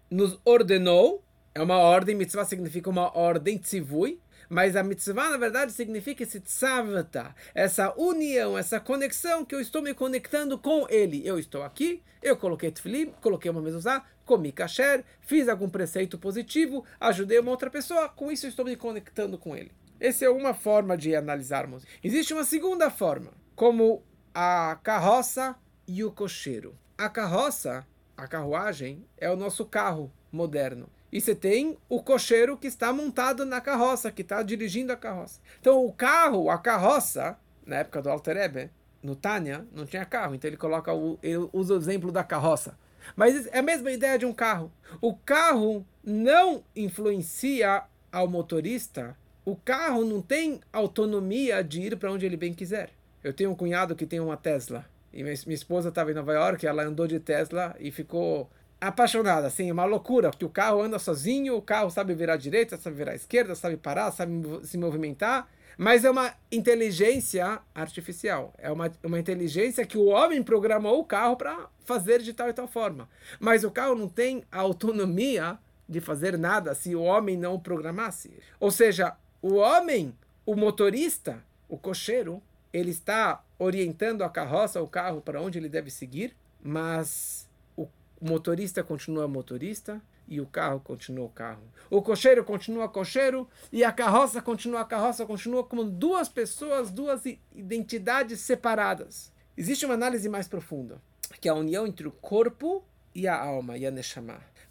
nos 0.09 0.39
ordenou, 0.45 1.23
é 1.53 1.61
uma 1.61 1.77
ordem, 1.79 2.15
mitzvah 2.15 2.45
significa 2.45 2.89
uma 2.89 3.17
ordem, 3.17 3.57
tzivui, 3.57 4.21
mas 4.47 4.75
a 4.75 4.83
mitzvah, 4.83 5.31
na 5.31 5.37
verdade, 5.37 5.71
significa 5.71 6.21
esse 6.21 6.39
tzavta, 6.39 7.35
essa 7.55 7.91
união, 7.97 8.55
essa 8.55 8.79
conexão 8.79 9.43
que 9.43 9.55
eu 9.55 9.59
estou 9.59 9.81
me 9.81 9.95
conectando 9.95 10.59
com 10.59 10.85
ele. 10.89 11.25
Eu 11.25 11.39
estou 11.39 11.63
aqui, 11.63 12.03
eu 12.21 12.37
coloquei 12.37 12.69
tefilim, 12.71 13.11
coloquei 13.19 13.49
uma 13.49 13.61
mezuzá, 13.61 14.05
comi 14.25 14.51
kasher, 14.51 15.03
fiz 15.21 15.49
algum 15.49 15.67
preceito 15.67 16.19
positivo, 16.19 16.85
ajudei 16.99 17.39
uma 17.39 17.51
outra 17.51 17.71
pessoa, 17.71 18.07
com 18.09 18.31
isso 18.31 18.45
eu 18.45 18.49
estou 18.51 18.63
me 18.63 18.75
conectando 18.75 19.39
com 19.39 19.55
ele. 19.55 19.71
Essa 20.03 20.25
é 20.25 20.29
uma 20.29 20.53
forma 20.53 20.97
de 20.97 21.15
analisarmos. 21.15 21.85
Existe 22.03 22.33
uma 22.33 22.43
segunda 22.43 22.91
forma, 22.91 23.31
como 23.55 24.03
a 24.35 24.77
carroça 24.83 25.55
e 25.87 26.03
o 26.03 26.11
cocheiro. 26.11 26.77
A 26.97 27.07
carroça, 27.07 27.87
a 28.17 28.27
carruagem, 28.27 29.07
é 29.17 29.31
o 29.31 29.37
nosso 29.37 29.65
carro 29.65 30.11
moderno. 30.29 30.89
E 31.09 31.21
você 31.21 31.33
tem 31.33 31.77
o 31.87 32.03
cocheiro 32.03 32.57
que 32.57 32.67
está 32.67 32.91
montado 32.91 33.45
na 33.45 33.61
carroça, 33.61 34.11
que 34.11 34.23
está 34.23 34.43
dirigindo 34.43 34.91
a 34.91 34.97
carroça. 34.97 35.39
Então 35.61 35.85
o 35.85 35.93
carro, 35.93 36.49
a 36.49 36.57
carroça, 36.57 37.39
na 37.65 37.77
época 37.77 38.01
do 38.01 38.09
Alter 38.09 38.35
Ebe, 38.35 38.71
no 39.01 39.15
Tânia, 39.15 39.65
não 39.71 39.85
tinha 39.85 40.03
carro. 40.03 40.35
Então 40.35 40.49
ele 40.49 40.57
coloca 40.57 40.93
o, 40.93 41.17
ele 41.23 41.47
usa 41.53 41.75
o 41.75 41.77
exemplo 41.77 42.11
da 42.11 42.25
carroça. 42.25 42.77
Mas 43.15 43.47
é 43.47 43.59
a 43.59 43.63
mesma 43.63 43.89
ideia 43.89 44.19
de 44.19 44.25
um 44.25 44.33
carro. 44.33 44.69
O 44.99 45.15
carro 45.15 45.87
não 46.03 46.61
influencia 46.75 47.85
ao 48.11 48.27
motorista 48.27 49.17
o 49.45 49.55
carro 49.55 50.05
não 50.05 50.21
tem 50.21 50.61
autonomia 50.71 51.63
de 51.63 51.81
ir 51.81 51.97
para 51.97 52.11
onde 52.11 52.25
ele 52.25 52.37
bem 52.37 52.53
quiser. 52.53 52.89
Eu 53.23 53.33
tenho 53.33 53.51
um 53.51 53.55
cunhado 53.55 53.95
que 53.95 54.05
tem 54.05 54.19
uma 54.19 54.37
Tesla. 54.37 54.85
E 55.13 55.21
minha, 55.21 55.33
esposa 55.33 55.89
estava 55.89 56.11
em 56.11 56.15
Nova 56.15 56.33
York, 56.33 56.65
ela 56.65 56.83
andou 56.83 57.07
de 57.07 57.19
Tesla 57.19 57.75
e 57.79 57.91
ficou 57.91 58.49
apaixonada, 58.81 59.47
assim, 59.47 59.71
uma 59.71 59.85
loucura, 59.85 60.29
porque 60.29 60.43
o 60.43 60.49
carro 60.49 60.81
anda 60.81 60.99
sozinho, 60.99 61.55
o 61.55 61.61
carro 61.61 61.89
sabe 61.89 62.13
virar 62.13 62.33
à 62.33 62.37
direita, 62.37 62.75
sabe 62.75 62.97
virar 62.97 63.13
à 63.13 63.15
esquerda, 63.15 63.55
sabe 63.55 63.77
parar, 63.77 64.11
sabe 64.11 64.33
se 64.63 64.77
movimentar, 64.77 65.47
mas 65.77 66.03
é 66.03 66.09
uma 66.09 66.33
inteligência 66.51 67.59
artificial, 67.73 68.53
é 68.57 68.71
uma, 68.71 68.91
uma 69.03 69.19
inteligência 69.19 69.85
que 69.85 69.97
o 69.97 70.07
homem 70.07 70.43
programou 70.43 70.99
o 70.99 71.05
carro 71.05 71.37
para 71.37 71.69
fazer 71.85 72.21
de 72.21 72.33
tal 72.33 72.49
e 72.49 72.53
tal 72.53 72.67
forma. 72.67 73.07
Mas 73.39 73.63
o 73.63 73.71
carro 73.71 73.95
não 73.95 74.09
tem 74.09 74.43
a 74.51 74.59
autonomia 74.59 75.57
de 75.87 76.01
fazer 76.01 76.37
nada 76.37 76.73
se 76.73 76.95
o 76.95 77.01
homem 77.01 77.37
não 77.37 77.59
programasse. 77.59 78.31
Ou 78.59 78.71
seja, 78.71 79.15
o 79.43 79.55
homem, 79.55 80.15
o 80.45 80.55
motorista, 80.55 81.43
o 81.67 81.77
cocheiro, 81.77 82.41
ele 82.71 82.91
está 82.91 83.43
orientando 83.59 84.23
a 84.23 84.29
carroça, 84.29 84.81
o 84.81 84.87
carro 84.87 85.19
para 85.19 85.41
onde 85.41 85.59
ele 85.59 85.67
deve 85.67 85.91
seguir, 85.91 86.33
mas 86.63 87.49
o 87.75 87.89
motorista 88.21 88.81
continua 88.81 89.27
motorista 89.27 90.01
e 90.29 90.39
o 90.39 90.45
carro 90.45 90.79
continua 90.79 91.25
o 91.25 91.29
carro. 91.29 91.61
O 91.89 92.01
cocheiro 92.01 92.45
continua 92.45 92.87
cocheiro 92.87 93.45
e 93.69 93.83
a 93.83 93.91
carroça 93.91 94.41
continua 94.41 94.79
a 94.79 94.85
carroça, 94.85 95.25
continua 95.25 95.65
como 95.65 95.83
duas 95.83 96.29
pessoas, 96.29 96.89
duas 96.89 97.25
identidades 97.53 98.39
separadas. 98.39 99.29
Existe 99.57 99.85
uma 99.85 99.95
análise 99.95 100.29
mais 100.29 100.47
profunda, 100.47 101.01
que 101.41 101.49
é 101.49 101.51
a 101.51 101.55
união 101.55 101.85
entre 101.85 102.07
o 102.07 102.11
corpo 102.11 102.81
e 103.13 103.27
a 103.27 103.37
alma, 103.37 103.77
e 103.77 103.85
a. 103.85 103.91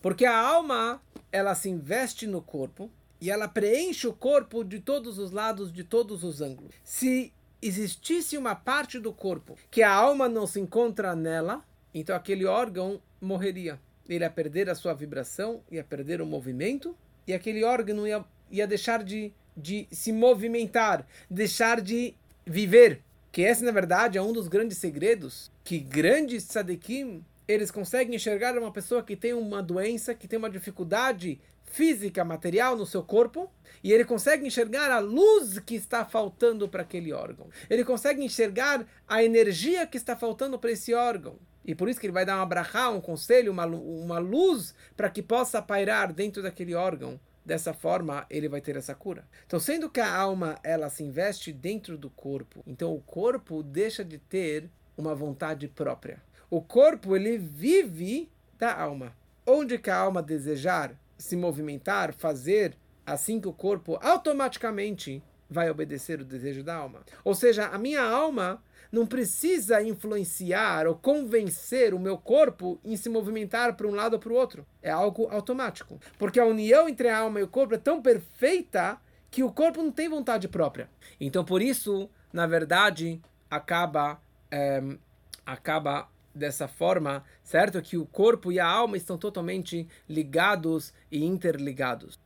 Porque 0.00 0.25
a 0.25 0.35
alma, 0.35 1.02
ela 1.31 1.55
se 1.55 1.69
investe 1.69 2.26
no 2.26 2.41
corpo, 2.41 2.91
e 3.23 3.31
ela 3.31 3.47
preenche 3.47 4.09
o 4.09 4.12
corpo 4.12 4.64
de 4.64 4.81
todos 4.81 5.17
os 5.17 5.31
lados, 5.31 5.73
de 5.73 5.85
todos 5.85 6.25
os 6.25 6.41
ângulos. 6.41 6.75
Se 6.83 7.33
existisse 7.62 8.37
uma 8.37 8.57
parte 8.57 8.99
do 8.99 9.12
corpo 9.12 9.57
que 9.71 9.81
a 9.81 9.93
alma 9.93 10.29
não 10.29 10.45
se 10.45 10.59
encontra 10.59 11.14
nela, 11.14 11.64
então 11.95 12.17
aquele 12.17 12.45
órgão 12.45 13.00
morreria. 13.21 13.79
Ele 14.09 14.25
ia 14.25 14.31
perder 14.31 14.69
a 14.69 14.75
sua 14.75 14.93
vibração, 14.93 15.62
ia 15.71 15.85
perder 15.85 16.21
o 16.21 16.26
movimento, 16.26 16.97
e 17.25 17.33
aquele 17.33 17.62
órgão 17.62 18.05
ia, 18.05 18.25
ia 18.50 18.67
deixar 18.67 19.05
de, 19.05 19.33
de 19.57 19.87
se 19.93 20.12
movimentar, 20.12 21.07
deixar 21.31 21.81
de 21.81 22.17
viver. 22.45 23.05
Que 23.31 23.43
esse, 23.43 23.62
na 23.62 23.71
verdade, 23.71 24.19
é 24.19 24.23
um 24.23 24.33
dos 24.33 24.49
grandes 24.49 24.79
segredos 24.79 25.49
que 25.62 25.79
grandes 25.79 26.45
tzadikim 26.45 27.25
eles 27.47 27.71
conseguem 27.71 28.17
enxergar 28.17 28.59
uma 28.59 28.73
pessoa 28.73 29.02
que 29.02 29.14
tem 29.14 29.33
uma 29.33 29.62
doença, 29.62 30.12
que 30.12 30.26
tem 30.26 30.38
uma 30.38 30.50
dificuldade 30.50 31.41
física, 31.73 32.23
material 32.23 32.76
no 32.76 32.85
seu 32.85 33.02
corpo, 33.02 33.50
e 33.83 33.93
ele 33.93 34.05
consegue 34.05 34.47
enxergar 34.47 34.91
a 34.91 34.99
luz 34.99 35.59
que 35.59 35.75
está 35.75 36.05
faltando 36.05 36.69
para 36.69 36.83
aquele 36.83 37.12
órgão. 37.12 37.49
Ele 37.69 37.83
consegue 37.83 38.23
enxergar 38.23 38.87
a 39.09 39.25
energia 39.25 39.87
que 39.87 39.97
está 39.97 40.14
faltando 40.14 40.59
para 40.59 40.71
esse 40.71 40.93
órgão. 40.93 41.38
E 41.64 41.75
por 41.75 41.88
isso 41.88 41.99
que 41.99 42.07
ele 42.07 42.12
vai 42.12 42.26
dar 42.26 42.37
uma 42.37 42.47
brachá, 42.47 42.91
um 42.91 43.00
conselho, 43.00 43.50
uma, 43.50 43.64
uma 43.64 44.19
luz 44.19 44.75
para 44.97 45.09
que 45.09 45.23
possa 45.23 45.62
pairar 45.62 46.12
dentro 46.12 46.43
daquele 46.43 46.75
órgão. 46.75 47.19
Dessa 47.45 47.73
forma, 47.73 48.25
ele 48.31 48.49
vai 48.49 48.61
ter 48.61 48.76
essa 48.76 48.95
cura. 48.95 49.26
Então, 49.45 49.59
sendo 49.59 49.91
que 49.91 49.99
a 49.99 50.14
alma 50.14 50.61
ela 50.62 50.88
se 50.88 51.02
investe 51.02 51.52
dentro 51.52 51.99
do 51.99 52.09
corpo, 52.09 52.62
então 52.64 52.95
o 52.95 53.00
corpo 53.00 53.64
deixa 53.64 54.05
de 54.05 54.17
ter 54.17 54.71
uma 54.97 55.12
vontade 55.12 55.67
própria. 55.67 56.23
O 56.49 56.61
corpo 56.61 57.17
ele 57.17 57.38
vive 57.38 58.31
da 58.57 58.79
alma. 58.79 59.12
Onde 59.45 59.76
que 59.76 59.91
a 59.91 59.97
alma 59.97 60.23
desejar, 60.23 60.95
se 61.23 61.37
movimentar, 61.37 62.12
fazer 62.12 62.76
assim 63.07 63.41
que 63.41 63.49
o 63.49 63.52
corpo 63.52 63.97
automaticamente 64.02 65.23
vai 65.49 65.71
obedecer 65.71 66.21
o 66.21 66.25
desejo 66.25 66.64
da 66.64 66.75
alma. 66.75 67.00
Ou 67.23 67.35
seja, 67.35 67.67
a 67.67 67.79
minha 67.79 68.02
alma 68.02 68.62
não 68.91 69.07
precisa 69.07 69.81
influenciar 69.83 70.87
ou 70.87 70.97
convencer 70.97 71.95
o 71.95 71.99
meu 71.99 72.19
corpo 72.19 72.81
em 72.85 72.97
se 72.97 73.09
movimentar 73.09 73.76
para 73.76 73.87
um 73.87 73.95
lado 73.95 74.14
ou 74.14 74.19
para 74.19 74.33
o 74.33 74.37
outro. 74.37 74.67
É 74.83 74.91
algo 74.91 75.29
automático. 75.31 76.00
Porque 76.19 76.41
a 76.41 76.45
união 76.45 76.88
entre 76.88 77.09
a 77.09 77.19
alma 77.19 77.38
e 77.38 77.43
o 77.43 77.49
corpo 77.49 77.75
é 77.75 77.79
tão 77.79 78.02
perfeita 78.02 78.99
que 79.31 79.43
o 79.43 79.52
corpo 79.52 79.83
não 79.83 79.93
tem 79.93 80.09
vontade 80.09 80.49
própria. 80.49 80.91
Então, 81.21 81.45
por 81.45 81.62
isso, 81.62 82.11
na 82.33 82.47
verdade, 82.47 83.21
acaba, 83.49 84.21
é, 84.50 84.83
acaba 85.47 86.09
dessa 86.35 86.67
forma, 86.69 87.25
certo? 87.43 87.81
Que 87.83 87.97
o 87.97 88.07
corpo 88.07 88.51
e 88.51 88.59
a 88.59 88.67
alma 88.67 88.97
estão 88.97 89.19
totalmente 89.19 89.89
ligados 90.09 90.93
e 91.11 91.25
interligados. 91.25 92.19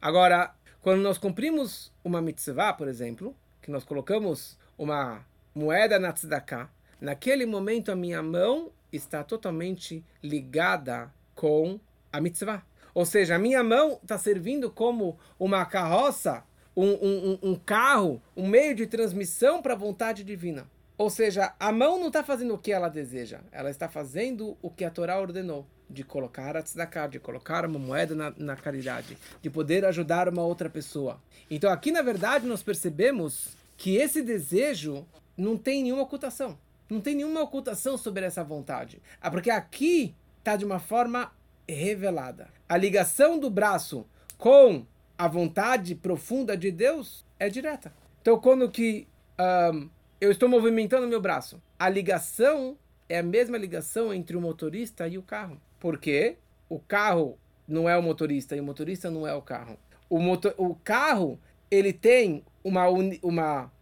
Agora, 0.00 0.54
quando 0.80 1.02
nós 1.02 1.18
cumprimos 1.18 1.92
uma 2.02 2.22
mitzvah, 2.22 2.72
por 2.72 2.88
exemplo, 2.88 3.36
que 3.60 3.70
nós 3.70 3.84
colocamos 3.84 4.58
uma 4.78 5.24
moeda 5.54 5.98
na 5.98 6.12
tzedakah, 6.12 6.70
naquele 7.00 7.44
momento 7.44 7.92
a 7.92 7.96
minha 7.96 8.22
mão 8.22 8.72
está 8.92 9.22
totalmente 9.22 10.04
ligada 10.22 11.12
com 11.34 11.78
a 12.12 12.20
mitzvah. 12.20 12.64
Ou 12.94 13.04
seja, 13.04 13.36
a 13.36 13.38
minha 13.38 13.62
mão 13.62 13.98
está 14.02 14.18
servindo 14.18 14.70
como 14.70 15.18
uma 15.38 15.64
carroça, 15.64 16.44
um, 16.76 16.92
um, 16.92 17.38
um 17.42 17.54
carro, 17.54 18.22
um 18.36 18.48
meio 18.48 18.74
de 18.74 18.86
transmissão 18.86 19.62
para 19.62 19.74
a 19.74 19.76
vontade 19.76 20.24
divina. 20.24 20.66
Ou 21.00 21.08
seja, 21.08 21.54
a 21.58 21.72
mão 21.72 21.98
não 21.98 22.08
está 22.08 22.22
fazendo 22.22 22.52
o 22.52 22.58
que 22.58 22.70
ela 22.70 22.90
deseja, 22.90 23.40
ela 23.52 23.70
está 23.70 23.88
fazendo 23.88 24.58
o 24.60 24.68
que 24.68 24.84
a 24.84 24.90
Torá 24.90 25.18
ordenou, 25.18 25.66
de 25.88 26.04
colocar 26.04 26.58
a 26.58 26.62
tzedakah, 26.62 27.06
de 27.06 27.18
colocar 27.18 27.64
uma 27.64 27.78
moeda 27.78 28.14
na, 28.14 28.34
na 28.36 28.54
caridade, 28.54 29.16
de 29.40 29.48
poder 29.48 29.82
ajudar 29.86 30.28
uma 30.28 30.42
outra 30.42 30.68
pessoa. 30.68 31.18
Então 31.50 31.72
aqui, 31.72 31.90
na 31.90 32.02
verdade, 32.02 32.46
nós 32.46 32.62
percebemos 32.62 33.56
que 33.78 33.96
esse 33.96 34.20
desejo 34.20 35.06
não 35.38 35.56
tem 35.56 35.84
nenhuma 35.84 36.02
ocultação. 36.02 36.58
Não 36.90 37.00
tem 37.00 37.14
nenhuma 37.14 37.40
ocultação 37.40 37.96
sobre 37.96 38.26
essa 38.26 38.44
vontade. 38.44 39.00
Ah, 39.22 39.30
porque 39.30 39.48
aqui 39.48 40.14
está 40.38 40.54
de 40.54 40.66
uma 40.66 40.78
forma 40.78 41.32
revelada. 41.66 42.48
A 42.68 42.76
ligação 42.76 43.38
do 43.38 43.48
braço 43.48 44.06
com 44.36 44.84
a 45.16 45.26
vontade 45.26 45.94
profunda 45.94 46.54
de 46.58 46.70
Deus 46.70 47.24
é 47.38 47.48
direta. 47.48 47.90
Então, 48.20 48.38
quando 48.38 48.70
que 48.70 49.08
um, 49.72 49.88
eu 50.20 50.30
estou 50.30 50.48
movimentando 50.48 51.06
meu 51.06 51.20
braço, 51.20 51.62
a 51.78 51.88
ligação 51.88 52.76
é 53.08 53.18
a 53.18 53.22
mesma 53.22 53.56
ligação 53.56 54.12
entre 54.12 54.36
o 54.36 54.40
motorista 54.40 55.08
e 55.08 55.16
o 55.16 55.22
carro. 55.22 55.60
Porque 55.78 56.36
o 56.68 56.78
carro 56.78 57.38
não 57.66 57.88
é 57.88 57.96
o 57.96 58.02
motorista 58.02 58.54
e 58.54 58.60
o 58.60 58.64
motorista 58.64 59.10
não 59.10 59.26
é 59.26 59.34
o 59.34 59.42
carro. 59.42 59.78
O, 60.08 60.18
motor, 60.18 60.54
o 60.58 60.74
carro 60.74 61.38
ele 61.70 61.92
tem 61.92 62.44
uma, 62.62 62.88
uma, 63.22 63.72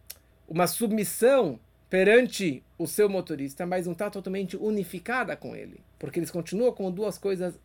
uma 0.47 0.67
submissão 0.67 1.59
perante 1.89 2.63
o 2.77 2.87
seu 2.87 3.09
motorista, 3.09 3.65
mas 3.65 3.85
não 3.85 3.93
está 3.93 4.09
totalmente 4.09 4.55
unificada 4.55 5.35
com 5.35 5.55
ele, 5.55 5.81
porque 5.97 6.19
eles 6.19 6.31
continuam 6.31 6.71
com 6.71 6.89
duas 6.91 7.17
coisas 7.17 7.59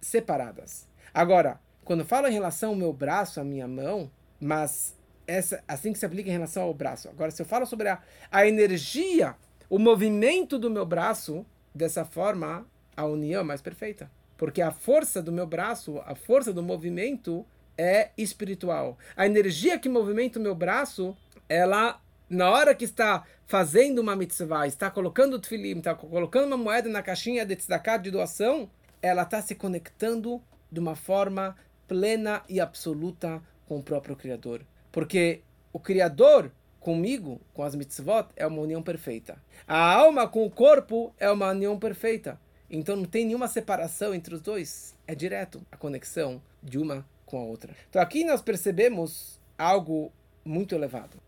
separadas. 0.00 0.88
Agora, 1.12 1.60
quando 1.84 2.04
falo 2.04 2.28
em 2.28 2.32
relação 2.32 2.70
ao 2.70 2.76
meu 2.76 2.92
braço, 2.92 3.40
à 3.40 3.44
minha 3.44 3.68
mão, 3.68 4.10
mas 4.40 4.96
essa, 5.26 5.62
assim 5.66 5.92
que 5.92 5.98
se 5.98 6.06
aplica 6.06 6.28
em 6.28 6.32
relação 6.32 6.62
ao 6.62 6.74
braço. 6.74 7.08
Agora, 7.08 7.30
se 7.30 7.40
eu 7.40 7.46
falo 7.46 7.66
sobre 7.66 7.88
a, 7.88 8.00
a 8.30 8.46
energia, 8.46 9.34
o 9.68 9.78
movimento 9.78 10.58
do 10.58 10.70
meu 10.70 10.84
braço, 10.84 11.44
dessa 11.74 12.04
forma, 12.04 12.66
a 12.96 13.04
união 13.04 13.40
é 13.40 13.44
mais 13.44 13.60
perfeita. 13.60 14.10
Porque 14.36 14.60
a 14.60 14.70
força 14.70 15.22
do 15.22 15.32
meu 15.32 15.46
braço, 15.46 16.00
a 16.04 16.14
força 16.14 16.52
do 16.52 16.62
movimento 16.62 17.44
é 17.76 18.10
espiritual. 18.16 18.98
A 19.16 19.26
energia 19.26 19.78
que 19.78 19.88
movimenta 19.88 20.38
o 20.38 20.42
meu 20.42 20.54
braço, 20.54 21.16
ela, 21.48 22.00
na 22.28 22.50
hora 22.50 22.74
que 22.74 22.84
está 22.84 23.24
fazendo 23.46 24.00
uma 24.00 24.16
mitzvah, 24.16 24.66
está 24.66 24.90
colocando 24.90 25.34
o 25.34 25.38
tefilim, 25.38 25.78
está 25.78 25.94
colocando 25.94 26.46
uma 26.46 26.56
moeda 26.56 26.88
na 26.88 27.02
caixinha 27.02 27.44
de 27.44 27.56
tzedakah, 27.56 27.98
de 27.98 28.10
doação, 28.10 28.70
ela 29.00 29.22
está 29.22 29.42
se 29.42 29.54
conectando 29.54 30.40
de 30.70 30.80
uma 30.80 30.96
forma 30.96 31.56
plena 31.86 32.42
e 32.48 32.60
absoluta 32.60 33.42
com 33.66 33.78
o 33.78 33.82
próprio 33.82 34.16
Criador. 34.16 34.62
Porque 34.94 35.40
o 35.72 35.80
Criador 35.80 36.52
comigo, 36.78 37.40
com 37.52 37.64
as 37.64 37.74
mitzvot, 37.74 38.28
é 38.36 38.46
uma 38.46 38.60
união 38.62 38.80
perfeita. 38.80 39.42
A 39.66 39.92
alma 39.92 40.28
com 40.28 40.46
o 40.46 40.50
corpo 40.50 41.12
é 41.18 41.28
uma 41.28 41.50
união 41.50 41.76
perfeita. 41.76 42.40
Então 42.70 42.94
não 42.94 43.04
tem 43.04 43.26
nenhuma 43.26 43.48
separação 43.48 44.14
entre 44.14 44.36
os 44.36 44.40
dois. 44.40 44.94
É 45.04 45.12
direto 45.12 45.60
a 45.72 45.76
conexão 45.76 46.40
de 46.62 46.78
uma 46.78 47.04
com 47.26 47.38
a 47.38 47.42
outra. 47.42 47.74
Então 47.90 48.00
aqui 48.00 48.24
nós 48.24 48.40
percebemos 48.40 49.40
algo 49.58 50.12
muito 50.44 50.76
elevado. 50.76 51.18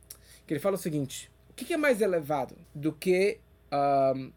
Que 0.46 0.54
ele 0.54 0.61
fala 0.61 0.76
o 0.76 0.78
seguinte: 0.78 1.28
o 1.50 1.54
que 1.54 1.75
é 1.75 1.76
mais 1.76 2.00
elevado 2.00 2.54
do 2.73 2.92
que 2.92 3.40
um, 4.14 4.30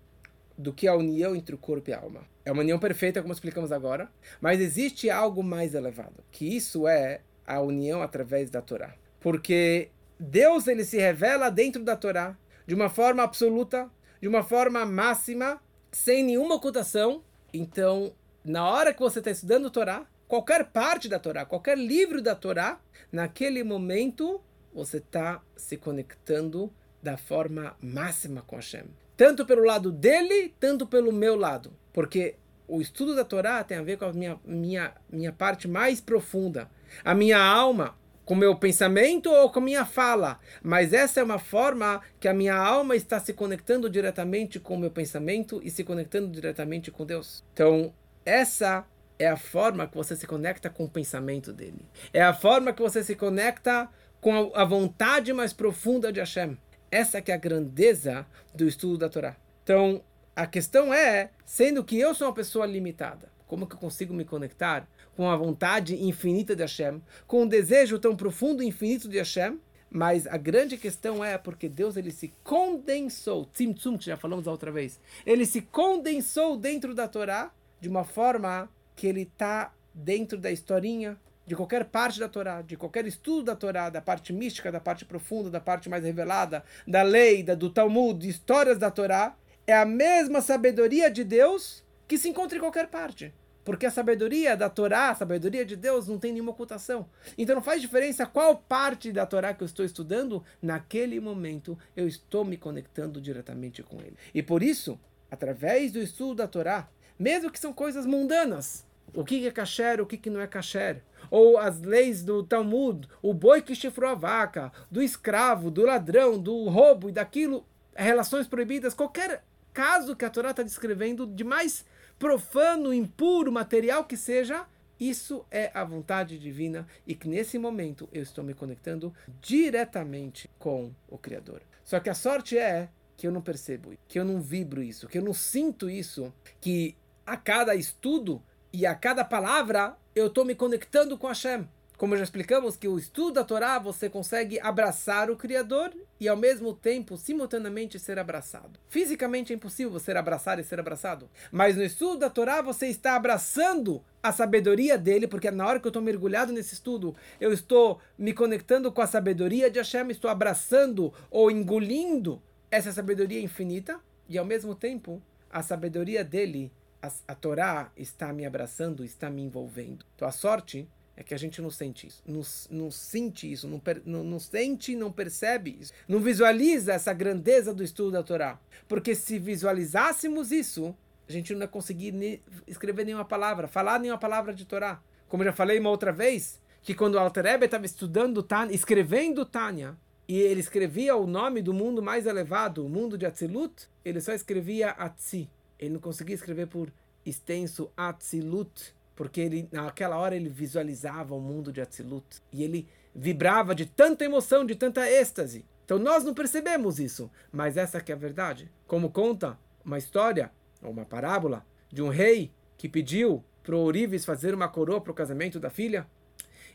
do 0.57 0.73
que 0.73 0.87
a 0.87 0.95
união 0.95 1.35
entre 1.35 1.53
o 1.53 1.57
corpo 1.59 1.91
e 1.91 1.93
a 1.93 1.99
alma? 1.99 2.21
É 2.43 2.51
uma 2.51 2.63
união 2.63 2.79
perfeita, 2.79 3.21
como 3.21 3.31
explicamos 3.31 3.71
agora, 3.71 4.09
mas 4.41 4.59
existe 4.59 5.07
algo 5.07 5.43
mais 5.43 5.75
elevado, 5.75 6.23
que 6.31 6.47
isso 6.47 6.87
é 6.87 7.21
a 7.45 7.59
união 7.61 8.01
através 8.01 8.49
da 8.49 8.61
Torá. 8.61 8.95
Porque 9.19 9.89
Deus 10.19 10.67
ele 10.67 10.83
se 10.83 10.97
revela 10.97 11.49
dentro 11.49 11.83
da 11.83 11.95
Torá 11.95 12.37
de 12.65 12.75
uma 12.75 12.89
forma 12.89 13.23
absoluta, 13.23 13.89
de 14.21 14.27
uma 14.27 14.43
forma 14.43 14.85
máxima, 14.85 15.59
sem 15.91 16.23
nenhuma 16.23 16.55
ocultação. 16.55 17.23
Então, 17.53 18.13
na 18.43 18.67
hora 18.67 18.93
que 18.93 18.99
você 18.99 19.19
está 19.19 19.31
estudando 19.31 19.67
a 19.67 19.71
Torá, 19.71 20.05
qualquer 20.27 20.65
parte 20.65 21.07
da 21.09 21.17
Torá, 21.19 21.45
qualquer 21.45 21.77
livro 21.77 22.21
da 22.21 22.35
Torá, 22.35 22.79
naquele 23.11 23.63
momento 23.63 24.41
você 24.73 24.97
está 24.97 25.41
se 25.55 25.77
conectando 25.77 26.71
da 27.01 27.17
forma 27.17 27.75
máxima 27.81 28.41
com 28.41 28.55
Hashem. 28.55 28.85
Tanto 29.17 29.45
pelo 29.45 29.65
lado 29.65 29.91
dele, 29.91 30.53
tanto 30.59 30.85
pelo 30.87 31.11
meu 31.11 31.35
lado. 31.35 31.73
Porque 31.91 32.35
o 32.67 32.79
estudo 32.79 33.15
da 33.15 33.25
Torá 33.25 33.63
tem 33.63 33.77
a 33.77 33.81
ver 33.81 33.97
com 33.97 34.05
a 34.05 34.13
minha, 34.13 34.39
minha, 34.45 34.93
minha 35.11 35.33
parte 35.33 35.67
mais 35.67 35.99
profunda. 35.99 36.69
A 37.03 37.15
minha 37.15 37.41
alma, 37.41 37.97
com 38.29 38.35
meu 38.35 38.55
pensamento 38.55 39.27
ou 39.27 39.49
com 39.49 39.59
minha 39.59 39.83
fala. 39.83 40.39
Mas 40.61 40.93
essa 40.93 41.19
é 41.19 41.23
uma 41.23 41.39
forma 41.39 41.99
que 42.19 42.27
a 42.27 42.33
minha 42.33 42.55
alma 42.55 42.95
está 42.95 43.19
se 43.19 43.33
conectando 43.33 43.89
diretamente 43.89 44.59
com 44.59 44.75
o 44.75 44.77
meu 44.77 44.91
pensamento 44.91 45.59
e 45.63 45.71
se 45.71 45.83
conectando 45.83 46.27
diretamente 46.27 46.91
com 46.91 47.07
Deus. 47.07 47.43
Então, 47.51 47.91
essa 48.23 48.85
é 49.17 49.27
a 49.27 49.35
forma 49.35 49.87
que 49.87 49.97
você 49.97 50.15
se 50.15 50.27
conecta 50.27 50.69
com 50.69 50.83
o 50.83 50.89
pensamento 50.89 51.51
dele. 51.51 51.83
É 52.13 52.21
a 52.21 52.31
forma 52.31 52.71
que 52.71 52.83
você 52.83 53.03
se 53.03 53.15
conecta 53.15 53.89
com 54.21 54.51
a 54.53 54.63
vontade 54.63 55.33
mais 55.33 55.51
profunda 55.51 56.13
de 56.13 56.19
Hashem. 56.19 56.55
Essa 56.91 57.23
que 57.23 57.31
é 57.31 57.33
a 57.33 57.37
grandeza 57.37 58.27
do 58.53 58.67
estudo 58.67 58.99
da 58.99 59.09
Torá. 59.09 59.37
Então, 59.63 60.03
a 60.35 60.45
questão 60.45 60.93
é, 60.93 61.31
sendo 61.43 61.83
que 61.83 61.99
eu 61.99 62.13
sou 62.13 62.27
uma 62.27 62.35
pessoa 62.35 62.67
limitada, 62.67 63.27
como 63.49 63.65
que 63.65 63.73
eu 63.73 63.79
consigo 63.79 64.13
me 64.13 64.23
conectar 64.23 64.87
com 65.17 65.27
a 65.27 65.35
vontade 65.35 66.01
infinita 66.01 66.55
de 66.55 66.61
Hashem, 66.61 67.01
com 67.25 67.43
o 67.43 67.49
desejo 67.49 67.97
tão 67.97 68.15
profundo 68.15 68.61
e 68.61 68.67
infinito 68.67 69.09
de 69.09 69.17
Hashem? 69.17 69.59
Mas 69.89 70.27
a 70.27 70.37
grande 70.37 70.77
questão 70.77 71.25
é 71.25 71.35
porque 71.35 71.67
Deus 71.67 71.97
ele 71.97 72.11
se 72.11 72.31
condensou, 72.43 73.45
Tzimtzum, 73.45 73.97
que 73.97 74.05
já 74.05 74.15
falamos 74.15 74.47
a 74.47 74.51
outra 74.51 74.71
vez, 74.71 74.99
ele 75.25 75.47
se 75.47 75.61
condensou 75.61 76.55
dentro 76.55 76.93
da 76.93 77.07
Torá 77.07 77.51
de 77.81 77.89
uma 77.89 78.03
forma 78.03 78.69
que 78.95 79.07
ele 79.07 79.23
está 79.23 79.73
dentro 79.91 80.37
da 80.37 80.51
historinha 80.51 81.17
de 81.47 81.55
qualquer 81.55 81.85
parte 81.85 82.19
da 82.19 82.29
Torá, 82.29 82.61
de 82.61 82.77
qualquer 82.77 83.07
estudo 83.07 83.45
da 83.45 83.55
Torá, 83.55 83.89
da 83.89 83.99
parte 83.99 84.31
mística, 84.31 84.71
da 84.71 84.79
parte 84.79 85.05
profunda, 85.05 85.49
da 85.49 85.59
parte 85.59 85.89
mais 85.89 86.03
revelada, 86.03 86.63
da 86.87 87.01
lei, 87.01 87.41
da, 87.41 87.55
do 87.55 87.71
Talmud, 87.71 88.19
de 88.19 88.29
histórias 88.29 88.77
da 88.77 88.91
Torá, 88.91 89.35
é 89.65 89.73
a 89.73 89.85
mesma 89.85 90.39
sabedoria 90.39 91.09
de 91.09 91.23
Deus 91.23 91.83
que 92.09 92.17
se 92.17 92.27
encontra 92.27 92.57
em 92.57 92.59
qualquer 92.59 92.87
parte. 92.87 93.31
Porque 93.63 93.85
a 93.85 93.91
sabedoria 93.91 94.57
da 94.57 94.67
Torá, 94.67 95.11
a 95.11 95.15
sabedoria 95.15 95.63
de 95.63 95.75
Deus, 95.75 96.07
não 96.07 96.17
tem 96.17 96.33
nenhuma 96.33 96.49
ocultação. 96.49 97.07
Então 97.37 97.53
não 97.53 97.61
faz 97.61 97.79
diferença 97.79 98.25
qual 98.25 98.57
parte 98.57 99.11
da 99.11 99.27
Torá 99.27 99.53
que 99.53 99.61
eu 99.61 99.67
estou 99.67 99.85
estudando, 99.85 100.43
naquele 100.59 101.19
momento 101.19 101.77
eu 101.95 102.07
estou 102.07 102.43
me 102.43 102.57
conectando 102.57 103.21
diretamente 103.21 103.83
com 103.83 103.97
ele. 104.01 104.17
E 104.33 104.41
por 104.41 104.63
isso, 104.63 104.99
através 105.29 105.91
do 105.91 105.99
estudo 105.99 106.35
da 106.35 106.47
Torá, 106.47 106.89
mesmo 107.17 107.51
que 107.51 107.59
são 107.59 107.71
coisas 107.71 108.07
mundanas, 108.07 108.83
o 109.13 109.23
que 109.23 109.47
é 109.47 109.51
kasher, 109.51 110.01
o 110.01 110.05
que 110.07 110.31
não 110.31 110.41
é 110.41 110.47
kasher. 110.47 111.03
Ou 111.29 111.59
as 111.59 111.79
leis 111.79 112.23
do 112.23 112.41
Talmud, 112.41 113.07
o 113.21 113.35
boi 113.35 113.61
que 113.61 113.75
chifrou 113.75 114.09
a 114.09 114.15
vaca, 114.15 114.71
do 114.89 114.99
escravo, 114.99 115.69
do 115.69 115.85
ladrão, 115.85 116.39
do 116.39 116.67
roubo 116.69 117.07
e 117.07 117.11
daquilo, 117.11 117.63
relações 117.95 118.47
proibidas, 118.47 118.95
qualquer 118.95 119.43
caso 119.73 120.15
que 120.15 120.25
a 120.25 120.29
Torá 120.29 120.49
está 120.49 120.63
descrevendo 120.63 121.27
de 121.27 121.43
mais 121.43 121.85
profano, 122.19 122.93
impuro, 122.93 123.51
material 123.51 124.03
que 124.03 124.17
seja, 124.17 124.67
isso 124.99 125.45
é 125.49 125.71
a 125.73 125.83
vontade 125.85 126.37
divina 126.37 126.85
e 127.07 127.15
que 127.15 127.29
nesse 127.29 127.57
momento 127.57 128.09
eu 128.11 128.21
estou 128.21 128.43
me 128.43 128.53
conectando 128.53 129.13
diretamente 129.41 130.49
com 130.59 130.91
o 131.07 131.17
Criador. 131.17 131.61
Só 131.85 131.99
que 132.01 132.09
a 132.09 132.13
sorte 132.13 132.57
é 132.57 132.89
que 133.15 133.25
eu 133.25 133.31
não 133.31 133.41
percebo, 133.41 133.93
que 134.07 134.19
eu 134.19 134.25
não 134.25 134.41
vibro 134.41 134.83
isso, 134.83 135.07
que 135.07 135.17
eu 135.17 135.23
não 135.23 135.33
sinto 135.33 135.89
isso, 135.89 136.33
que 136.59 136.95
a 137.25 137.37
cada 137.37 137.73
estudo 137.73 138.43
e 138.71 138.85
a 138.85 138.93
cada 138.93 139.23
palavra 139.23 139.95
eu 140.13 140.27
estou 140.27 140.43
me 140.43 140.53
conectando 140.53 141.17
com 141.17 141.27
Hashem. 141.27 141.67
Como 141.99 142.15
já 142.15 142.23
explicamos, 142.23 142.77
que 142.77 142.87
o 142.87 142.97
estudo 142.97 143.33
da 143.33 143.43
Torá 143.43 143.77
você 143.77 144.09
consegue 144.09 144.57
abraçar 144.61 145.29
o 145.29 145.35
Criador 145.35 145.91
e 146.17 146.29
ao 146.29 146.37
mesmo 146.37 146.73
tempo, 146.73 147.17
simultaneamente, 147.17 147.99
ser 147.99 148.17
abraçado. 148.17 148.79
Fisicamente 148.87 149.51
é 149.51 149.57
impossível 149.57 149.91
você 149.91 150.13
abraçar 150.13 150.57
e 150.59 150.63
ser 150.63 150.79
abraçado. 150.79 151.29
Mas 151.51 151.75
no 151.75 151.83
estudo 151.83 152.19
da 152.19 152.29
Torá 152.29 152.61
você 152.61 152.87
está 152.87 153.17
abraçando 153.17 154.01
a 154.23 154.31
sabedoria 154.31 154.97
dele, 154.97 155.27
porque 155.27 155.51
na 155.51 155.67
hora 155.67 155.77
que 155.77 155.87
eu 155.87 155.89
estou 155.89 156.01
mergulhado 156.01 156.53
nesse 156.53 156.73
estudo, 156.73 157.13
eu 157.37 157.51
estou 157.51 157.99
me 158.17 158.31
conectando 158.31 158.93
com 158.93 159.01
a 159.01 159.07
sabedoria 159.07 159.69
de 159.69 159.79
Hashem, 159.79 160.09
estou 160.09 160.31
abraçando 160.31 161.13
ou 161.29 161.51
engolindo 161.51 162.41
essa 162.71 162.93
sabedoria 162.93 163.41
infinita 163.41 163.99
e 164.29 164.37
ao 164.37 164.45
mesmo 164.45 164.73
tempo 164.73 165.21
a 165.51 165.61
sabedoria 165.61 166.23
dele 166.23 166.71
a, 167.01 167.11
a 167.27 167.35
Torá 167.35 167.91
está 167.97 168.31
me 168.31 168.45
abraçando, 168.45 169.03
está 169.03 169.29
me 169.29 169.41
envolvendo. 169.41 170.05
Então 170.15 170.25
a 170.25 170.31
sorte 170.31 170.87
é 171.19 171.23
que 171.23 171.33
a 171.33 171.37
gente 171.37 171.61
não 171.61 171.69
sente 171.69 172.07
isso, 172.07 172.23
não, 172.25 172.41
não 172.71 172.89
sente 172.89 173.51
isso, 173.51 173.67
não, 173.67 173.81
não, 174.05 174.23
não 174.23 174.39
sente, 174.39 174.95
não 174.95 175.11
percebe 175.11 175.77
isso, 175.77 175.91
não 176.07 176.21
visualiza 176.21 176.93
essa 176.93 177.11
grandeza 177.11 177.73
do 177.73 177.83
estudo 177.83 178.11
da 178.11 178.23
Torá. 178.23 178.57
Porque 178.87 179.13
se 179.13 179.37
visualizássemos 179.37 180.49
isso, 180.49 180.95
a 181.27 181.31
gente 181.33 181.53
não 181.53 181.59
ia 181.59 181.67
conseguir 181.67 182.41
escrever 182.65 183.03
nenhuma 183.05 183.25
palavra, 183.25 183.67
falar 183.67 183.99
nenhuma 183.99 184.17
palavra 184.17 184.53
de 184.53 184.63
Torá. 184.63 185.01
Como 185.27 185.43
já 185.43 185.51
falei 185.51 185.77
uma 185.77 185.89
outra 185.89 186.13
vez, 186.13 186.61
que 186.81 186.95
quando 186.95 187.15
o 187.15 187.19
Alter 187.19 187.61
estava 187.63 187.85
estudando 187.85 188.41
Tânia, 188.41 188.73
escrevendo 188.73 189.45
Tânia, 189.45 189.97
e 190.25 190.37
ele 190.37 190.61
escrevia 190.61 191.17
o 191.17 191.27
nome 191.27 191.61
do 191.61 191.73
mundo 191.73 192.01
mais 192.01 192.27
elevado, 192.27 192.85
o 192.85 192.89
mundo 192.89 193.17
de 193.17 193.25
Atzilut, 193.25 193.89
ele 194.05 194.21
só 194.21 194.31
escrevia 194.31 194.91
Atzi. 194.91 195.49
Ele 195.77 195.95
não 195.95 195.99
conseguia 195.99 196.35
escrever 196.35 196.67
por 196.67 196.93
extenso 197.25 197.91
Atzilut, 197.97 198.95
porque 199.19 199.41
ele, 199.41 199.67
naquela 199.69 200.17
hora 200.17 200.33
ele 200.33 200.47
visualizava 200.47 201.35
o 201.35 201.41
mundo 201.41 201.73
de 201.73 201.81
Atzilut. 201.81 202.41
E 202.53 202.63
ele 202.63 202.87
vibrava 203.13 203.75
de 203.75 203.85
tanta 203.85 204.23
emoção, 204.23 204.65
de 204.65 204.75
tanta 204.75 205.11
êxtase. 205.11 205.65
Então 205.83 205.99
nós 205.99 206.23
não 206.23 206.33
percebemos 206.33 207.01
isso, 207.01 207.29
mas 207.51 207.75
essa 207.75 207.99
que 207.99 208.13
é 208.13 208.15
a 208.15 208.17
verdade. 208.17 208.71
Como 208.87 209.11
conta 209.11 209.59
uma 209.83 209.97
história, 209.97 210.49
ou 210.81 210.91
uma 210.91 211.03
parábola, 211.03 211.65
de 211.91 212.01
um 212.01 212.07
rei 212.07 212.53
que 212.77 212.87
pediu 212.87 213.43
para 213.61 213.75
Orives 213.75 214.23
fazer 214.23 214.53
uma 214.55 214.69
coroa 214.69 215.01
para 215.01 215.11
o 215.11 215.15
casamento 215.15 215.59
da 215.59 215.69
filha. 215.69 216.07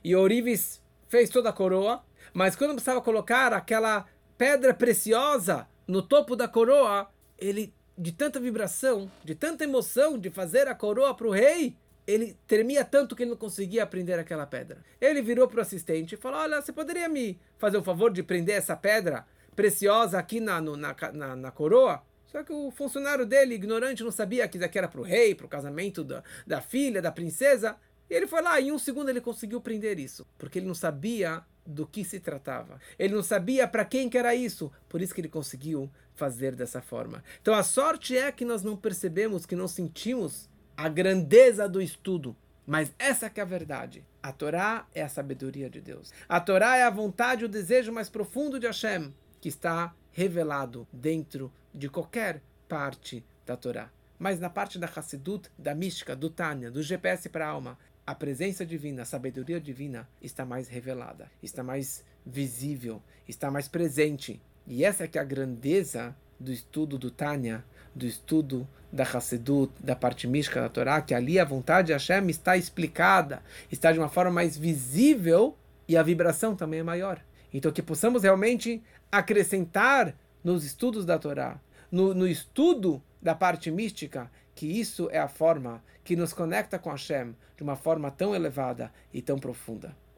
E 0.05 0.15
Orives 0.15 0.83
fez 1.09 1.31
toda 1.31 1.49
a 1.49 1.53
coroa, 1.53 2.05
mas 2.35 2.55
quando 2.55 2.75
precisava 2.75 3.01
colocar 3.01 3.55
aquela 3.55 4.05
pedra 4.37 4.75
preciosa 4.75 5.67
no 5.89 6.03
topo 6.03 6.37
da 6.37 6.47
coroa, 6.47 7.09
ele, 7.39 7.73
de 7.97 8.13
tanta 8.13 8.39
vibração, 8.39 9.11
de 9.25 9.35
tanta 9.35 9.65
emoção 9.65 10.19
de 10.19 10.29
fazer 10.29 10.69
a 10.69 10.75
coroa 10.75 11.15
para 11.15 11.27
o 11.27 11.31
rei, 11.31 11.79
ele 12.07 12.37
tremia 12.47 12.85
tanto 12.85 13.17
que 13.17 13.23
ele 13.23 13.31
não 13.31 13.37
conseguia 13.37 13.87
prender 13.87 14.19
aquela 14.19 14.47
pedra. 14.47 14.79
Ele 15.01 15.23
virou 15.23 15.49
para 15.49 15.59
o 15.59 15.63
assistente 15.63 16.15
e 16.15 16.19
falou: 16.19 16.41
Olha, 16.41 16.61
você 16.61 16.73
poderia 16.73 17.09
me 17.09 17.39
fazer 17.59 17.79
o 17.79 17.83
favor 17.83 18.13
de 18.13 18.23
prender 18.23 18.57
essa 18.57 18.77
pedra 18.77 19.27
preciosa 19.57 20.19
aqui 20.19 20.41
na, 20.41 20.61
no, 20.61 20.77
na, 20.77 20.95
na, 21.13 21.37
na, 21.37 21.51
coroa? 21.51 22.03
Só 22.27 22.43
que 22.43 22.53
o 22.53 22.71
funcionário 22.71 23.25
dele, 23.25 23.55
ignorante, 23.55 24.03
não 24.03 24.11
sabia 24.11 24.49
que 24.49 24.59
daqui 24.59 24.77
era 24.77 24.89
para 24.89 25.01
o 25.01 25.05
rei, 25.05 25.35
para 25.35 25.47
o 25.47 25.49
casamento 25.49 26.03
da, 26.03 26.23
da 26.47 26.61
filha, 26.61 27.01
da 27.01 27.13
princesa. 27.13 27.77
E 28.11 28.15
ele 28.15 28.27
foi 28.27 28.43
lá, 28.43 28.61
e 28.61 28.69
em 28.69 28.73
um 28.73 28.79
segundo 28.79 29.09
ele 29.09 29.21
conseguiu 29.21 29.61
prender 29.61 29.99
isso, 29.99 30.27
porque 30.37 30.59
ele 30.59 30.67
não 30.67 30.75
sabia 30.75 31.43
do 31.65 31.87
que 31.87 32.05
se 32.05 32.21
tratava. 32.21 32.79
Ele 32.99 33.15
não 33.15 33.23
sabia 33.23 33.67
para 33.67 33.85
quem 33.85 34.11
que 34.11 34.19
era 34.19 34.35
isso, 34.35 34.71
por 34.89 35.01
isso 35.01 35.15
que 35.15 35.21
ele 35.21 35.29
conseguiu 35.29 35.91
fazer 36.15 36.55
dessa 36.55 36.83
forma. 36.83 37.25
Então 37.41 37.55
a 37.55 37.63
sorte 37.63 38.17
é 38.17 38.31
que 38.31 38.45
nós 38.45 38.63
não 38.63 38.77
percebemos, 38.77 39.47
que 39.47 39.57
não 39.57 39.67
sentimos 39.67 40.51
a 40.77 40.89
grandeza 40.89 41.69
do 41.69 41.81
estudo. 41.81 42.37
Mas 42.67 42.95
essa 42.99 43.29
que 43.29 43.41
é 43.41 43.43
a 43.43 43.47
verdade. 43.47 44.05
A 44.23 44.33
Torá 44.33 44.87
é 44.95 45.03
a 45.03 45.09
sabedoria 45.09 45.69
de 45.69 45.81
Deus. 45.81 46.13
A 46.29 46.41
Torá 46.41 46.77
é 46.77 46.83
a 46.83 46.91
vontade, 46.91 47.45
o 47.45 47.49
desejo 47.49 47.93
mais 47.93 48.09
profundo 48.09 48.59
de 48.59 48.67
Hashem, 48.67 49.13
que 49.41 49.49
está 49.49 49.95
revelado 50.13 50.89
dentro 50.93 51.53
de 51.75 51.89
qualquer 51.89 52.41
parte 52.69 53.25
da 53.45 53.57
Torá. 53.57 53.91
Mas 54.19 54.41
na 54.41 54.49
parte 54.49 54.79
da 54.79 54.87
Hassidut, 54.87 55.51
da 55.59 55.75
mística, 55.75 56.17
do 56.17 56.31
Tânia, 56.31 56.71
do 56.71 56.83
GPS 56.83 57.29
para 57.29 57.47
a 57.47 57.51
alma, 57.51 57.79
a 58.07 58.15
presença 58.15 58.65
divina, 58.65 59.03
a 59.03 59.07
sabedoria 59.07 59.61
divina 59.61 60.09
está 60.23 60.45
mais 60.45 60.69
revelada, 60.69 61.31
está 61.43 61.63
mais 61.63 62.05
visível, 62.25 63.03
está 63.29 63.51
mais 63.51 63.69
presente. 63.69 64.41
E 64.67 64.85
essa 64.85 65.05
é 65.05 65.09
que 65.09 65.19
é 65.19 65.21
a 65.21 65.25
grandeza 65.25 66.17
do 66.39 66.53
estudo 66.53 66.99
do 66.99 67.11
Tânia, 67.11 67.65
do 67.95 68.07
estudo 68.07 68.67
da 68.93 69.05
Hassedut, 69.05 69.73
da 69.81 69.97
parte 69.97 70.27
mística 70.27 70.61
da 70.61 70.69
Torá, 70.69 71.01
que 71.01 71.15
ali 71.15 71.39
a 71.39 71.45
vontade 71.45 71.89
de 71.89 71.93
Hashem 71.93 72.29
está 72.29 72.57
explicada, 72.57 73.43
está 73.71 73.93
de 73.93 73.99
uma 73.99 74.09
forma 74.09 74.31
mais 74.31 74.57
visível 74.57 75.57
e 75.89 75.97
a 75.97 76.03
vibração 76.03 76.55
também 76.55 76.81
é 76.81 76.83
maior. 76.83 77.21
Então 77.53 77.73
que 77.73 77.83
possamos 77.83 78.23
realmente 78.23 78.83
acrescentar 79.11 80.15
nos 80.43 80.65
estudos 80.65 81.05
da 81.05 81.19
Torá, 81.19 81.59
no, 81.91 82.15
no 82.15 82.27
estudo 82.27 83.03
da 83.21 83.35
parte 83.35 83.71
mística, 83.71 84.31
que 84.55 84.67
isso 84.67 85.09
é 85.11 85.19
a 85.19 85.29
forma 85.29 85.83
que 86.05 86.15
nos 86.15 86.33
conecta 86.33 86.79
com 86.79 86.91
Hashem 86.91 87.35
de 87.57 87.63
uma 87.63 87.77
forma 87.77 88.11
tão 88.11 88.35
elevada 88.35 88.93
e 89.13 89.23
tão 89.23 89.39
profunda. 89.39 89.97